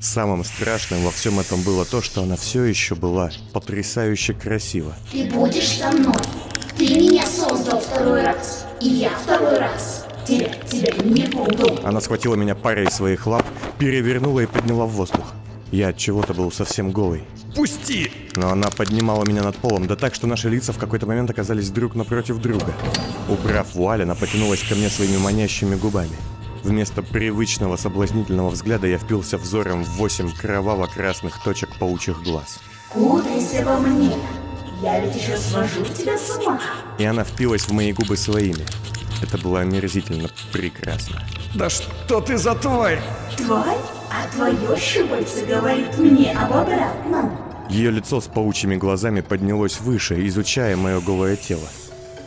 Самым 0.00 0.42
страшным 0.42 1.04
во 1.04 1.12
всем 1.12 1.38
этом 1.38 1.62
было 1.62 1.85
то, 1.85 2.02
что 2.02 2.24
она 2.24 2.35
все 2.35 2.64
еще 2.64 2.96
была 2.96 3.30
потрясающе 3.52 4.35
красива. 4.35 4.96
Ты 5.12 5.30
будешь 5.30 5.78
со 5.78 5.92
мной. 5.92 6.16
Ты 6.76 6.88
меня 6.96 7.24
создал 7.24 7.78
второй 7.78 8.22
раз. 8.24 8.66
И 8.80 8.88
я 8.88 9.11
второй 9.11 9.58
раз. 9.58 10.04
Терять 10.26 10.66
тебя 10.66 10.92
не 11.04 11.28
буду. 11.28 11.78
Она 11.85 12.00
схватила 12.00 12.35
меня 12.35 12.56
парой 12.56 12.90
своих 12.90 13.28
лап, 13.28 13.46
перевернула 13.78 14.40
и 14.40 14.46
подняла 14.46 14.87
в 14.87 14.90
воздух. 14.90 15.35
Я 15.70 15.88
от 15.88 15.98
чего-то 15.98 16.35
был 16.35 16.50
совсем 16.50 16.90
голый. 16.90 17.22
«Пусти!» 17.54 18.10
Но 18.34 18.50
она 18.50 18.70
поднимала 18.70 19.24
меня 19.24 19.42
над 19.42 19.56
полом, 19.56 19.86
да 19.86 19.96
так, 19.96 20.14
что 20.14 20.26
наши 20.26 20.48
лица 20.48 20.72
в 20.72 20.78
какой-то 20.78 21.06
момент 21.06 21.30
оказались 21.30 21.70
друг 21.70 21.94
напротив 21.94 22.38
друга. 22.38 22.74
Убрав 23.28 23.74
вуаль, 23.74 24.02
она 24.02 24.14
потянулась 24.14 24.62
ко 24.62 24.74
мне 24.74 24.88
своими 24.88 25.18
манящими 25.18 25.74
губами. 25.74 26.16
Вместо 26.62 27.02
привычного 27.02 27.76
соблазнительного 27.76 28.50
взгляда 28.50 28.86
я 28.86 28.98
впился 28.98 29.36
взором 29.36 29.84
в 29.84 29.88
восемь 29.96 30.30
кроваво-красных 30.32 31.42
точек 31.42 31.76
паучьих 31.78 32.22
глаз. 32.22 32.60
Кутайся 32.92 33.64
во 33.64 33.78
мне. 33.78 34.12
Я 34.82 35.00
ведь 35.00 35.16
еще 35.16 35.36
свожу 35.36 35.84
тебя 35.84 36.18
с 36.18 36.36
ума. 36.36 36.60
И 36.98 37.04
она 37.04 37.24
впилась 37.24 37.62
в 37.62 37.72
мои 37.72 37.92
губы 37.92 38.16
своими. 38.16 38.64
Это 39.22 39.38
было 39.38 39.61
омерзительно 39.61 40.28
прекрасно. 40.52 41.22
«Да 41.54 41.70
что 41.70 42.20
ты 42.20 42.37
за 42.37 42.54
тварь?» 42.54 43.00
Тварь? 43.37 43.78
А 44.11 44.28
твое 44.35 44.76
щупальце 44.78 45.46
говорит 45.46 45.96
мне 45.96 46.32
об 46.32 46.52
обратном. 46.52 47.38
Ее 47.70 47.90
лицо 47.90 48.20
с 48.20 48.26
паучьими 48.26 48.76
глазами 48.76 49.22
поднялось 49.22 49.80
выше, 49.80 50.26
изучая 50.26 50.76
мое 50.76 51.00
голое 51.00 51.37
тело. 51.37 51.66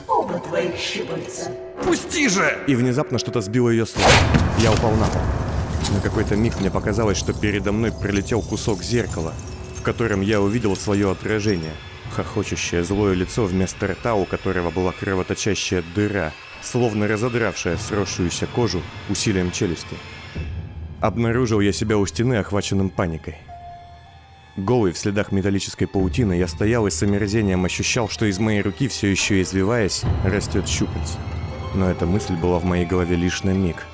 Оба 0.08 0.40
твоих 0.40 0.76
щупальца. 0.76 1.52
«Пусти 1.84 2.28
же!» 2.30 2.58
И 2.68 2.76
внезапно 2.76 3.20
что-то 3.20 3.42
сбило 3.42 3.70
ее 3.70 3.86
с 3.86 3.96
ног. 3.96 4.06
Я 4.58 4.72
упал 4.72 4.92
на 4.92 5.06
пол. 5.06 5.22
На 5.94 6.02
какой-то 6.02 6.36
миг 6.36 6.60
мне 6.60 6.72
показалось, 6.72 7.18
что 7.18 7.34
передо 7.34 7.72
мной 7.72 7.92
пролетел 7.92 8.42
кусок 8.42 8.82
зеркала, 8.82 9.34
в 9.78 9.84
котором 9.84 10.22
я 10.22 10.42
увидел 10.42 10.76
свое 10.76 11.12
отражение. 11.12 11.74
Хохочущее 12.16 12.84
злое 12.84 13.14
лицо 13.14 13.46
вместо 13.46 13.88
рта, 13.88 14.16
у 14.16 14.26
которого 14.26 14.72
была 14.72 14.94
кровоточащая 14.94 15.84
дыра, 15.94 16.34
словно 16.66 17.08
разодравшая 17.08 17.78
сросшуюся 17.78 18.48
кожу 18.48 18.82
усилием 19.10 19.52
челюсти. 19.52 19.98
Обнаружил 21.02 21.60
я 21.60 21.72
себя 21.72 21.98
у 21.98 22.06
стены, 22.06 22.36
охваченным 22.36 22.90
паникой. 22.90 23.36
Голый 24.58 24.94
в 24.94 24.98
следах 24.98 25.32
металлической 25.34 25.86
паутины, 25.86 26.34
я 26.34 26.48
стоял 26.48 26.88
и 26.88 26.90
с 26.90 27.04
омерзением 27.04 27.66
ощущал, 27.66 28.08
что 28.08 28.26
из 28.26 28.40
моей 28.40 28.62
руки, 28.62 28.88
все 28.88 29.12
еще 29.12 29.42
извиваясь, 29.42 30.04
растет 30.24 30.68
щупальце. 30.68 31.18
Но 31.74 31.90
эта 31.90 32.06
мысль 32.06 32.36
была 32.36 32.60
в 32.60 32.64
моей 32.64 32.86
голове 32.86 33.18
лишь 33.18 33.44
на 33.44 33.50
миг, 33.50 33.86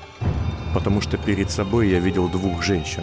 потому 0.72 1.00
что 1.00 1.18
перед 1.18 1.50
собой 1.50 1.88
я 1.88 1.98
видел 1.98 2.28
двух 2.28 2.62
женщин. 2.62 3.02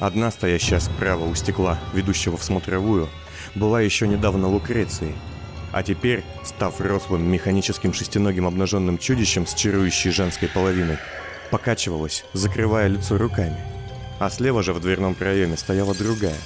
Одна, 0.00 0.32
стоящая 0.32 0.80
справа 0.80 1.24
у 1.24 1.34
стекла, 1.36 1.78
ведущего 1.92 2.36
в 2.36 2.42
смотровую, 2.42 3.08
была 3.54 3.80
еще 3.80 4.08
недавно 4.08 4.48
Лукрецией, 4.48 5.14
а 5.74 5.82
теперь, 5.82 6.22
став 6.44 6.80
рослым 6.80 7.28
механическим 7.28 7.92
шестиногим 7.92 8.46
обнаженным 8.46 8.96
чудищем 8.96 9.44
с 9.44 9.54
чарующей 9.54 10.12
женской 10.12 10.48
половиной, 10.48 10.98
покачивалась, 11.50 12.24
закрывая 12.32 12.86
лицо 12.86 13.18
руками. 13.18 13.60
А 14.20 14.30
слева 14.30 14.62
же 14.62 14.72
в 14.72 14.80
дверном 14.80 15.16
проеме 15.16 15.56
стояла 15.56 15.92
другая. 15.92 16.36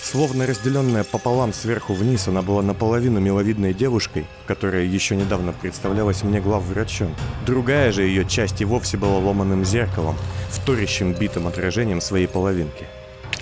Словно 0.00 0.46
разделенная 0.46 1.02
пополам 1.02 1.52
сверху 1.52 1.92
вниз, 1.92 2.28
она 2.28 2.40
была 2.40 2.62
наполовину 2.62 3.18
миловидной 3.18 3.74
девушкой, 3.74 4.26
которая 4.46 4.84
еще 4.84 5.16
недавно 5.16 5.52
представлялась 5.52 6.22
мне 6.22 6.40
главврачом. 6.40 7.12
Другая 7.44 7.90
же 7.90 8.02
ее 8.02 8.24
часть 8.24 8.60
и 8.60 8.64
вовсе 8.64 8.96
была 8.96 9.18
ломаным 9.18 9.64
зеркалом, 9.64 10.14
вторящим 10.50 11.14
битым 11.14 11.48
отражением 11.48 12.00
своей 12.00 12.28
половинки. 12.28 12.86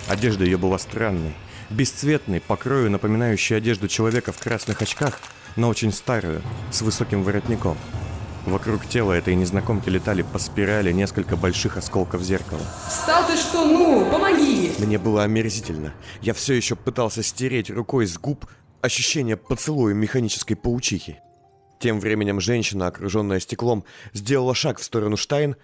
Одежда 0.08 0.46
ее 0.46 0.56
была 0.56 0.78
странной, 0.78 1.34
бесцветной, 1.70 2.40
по 2.40 2.56
крою 2.56 2.90
напоминающей 2.90 3.56
одежду 3.56 3.88
человека 3.88 4.32
в 4.32 4.38
красных 4.38 4.82
очках, 4.82 5.20
но 5.56 5.68
очень 5.68 5.92
старую, 5.92 6.42
с 6.70 6.82
высоким 6.82 7.22
воротником. 7.22 7.76
Вокруг 8.46 8.86
тела 8.86 9.12
этой 9.12 9.34
незнакомки 9.34 9.88
летали 9.88 10.22
по 10.22 10.38
спирали 10.38 10.92
несколько 10.92 11.36
больших 11.36 11.78
осколков 11.78 12.22
зеркала. 12.22 12.60
Встал 12.88 13.26
ты 13.26 13.36
что, 13.36 13.64
ну, 13.64 14.10
помоги! 14.10 14.72
Мне 14.78 14.98
было 14.98 15.22
омерзительно. 15.22 15.94
Я 16.20 16.34
все 16.34 16.54
еще 16.54 16.76
пытался 16.76 17.22
стереть 17.22 17.70
рукой 17.70 18.06
с 18.06 18.18
губ 18.18 18.46
ощущение 18.82 19.38
поцелуя 19.38 19.94
механической 19.94 20.56
паучихи. 20.56 21.18
Тем 21.78 22.00
временем 22.00 22.38
женщина, 22.40 22.86
окруженная 22.86 23.40
стеклом, 23.40 23.84
сделала 24.12 24.54
шаг 24.54 24.78
в 24.78 24.84
сторону 24.84 25.16
Штайн, 25.16 25.56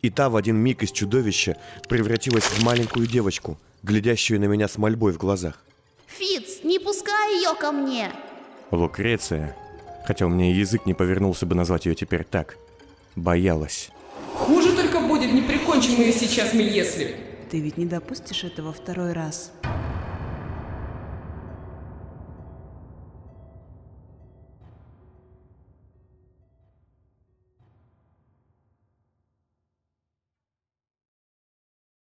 и 0.00 0.08
та 0.08 0.30
в 0.30 0.36
один 0.36 0.56
миг 0.56 0.82
из 0.82 0.90
чудовища 0.90 1.56
превратилась 1.88 2.44
в 2.44 2.62
маленькую 2.62 3.06
девочку, 3.06 3.58
глядящую 3.84 4.40
на 4.40 4.46
меня 4.46 4.66
с 4.66 4.78
мольбой 4.78 5.12
в 5.12 5.18
глазах. 5.18 5.62
Фиц, 6.06 6.64
не 6.64 6.78
пускай 6.78 7.36
ее 7.36 7.54
ко 7.54 7.70
мне. 7.70 8.10
Лукреция, 8.70 9.56
хотя 10.06 10.26
у 10.26 10.28
меня 10.28 10.54
язык 10.54 10.86
не 10.86 10.94
повернулся 10.94 11.44
бы 11.46 11.54
назвать 11.54 11.86
ее 11.86 11.94
теперь 11.94 12.24
так, 12.24 12.56
боялась. 13.14 13.90
Хуже 14.34 14.72
только 14.74 15.00
будет, 15.00 15.32
не 15.32 15.42
прикончим 15.42 16.00
ее 16.00 16.12
сейчас 16.12 16.54
мы, 16.54 16.62
если... 16.62 17.16
Ты 17.50 17.60
ведь 17.60 17.76
не 17.76 17.84
допустишь 17.84 18.42
этого 18.42 18.72
второй 18.72 19.12
раз. 19.12 19.52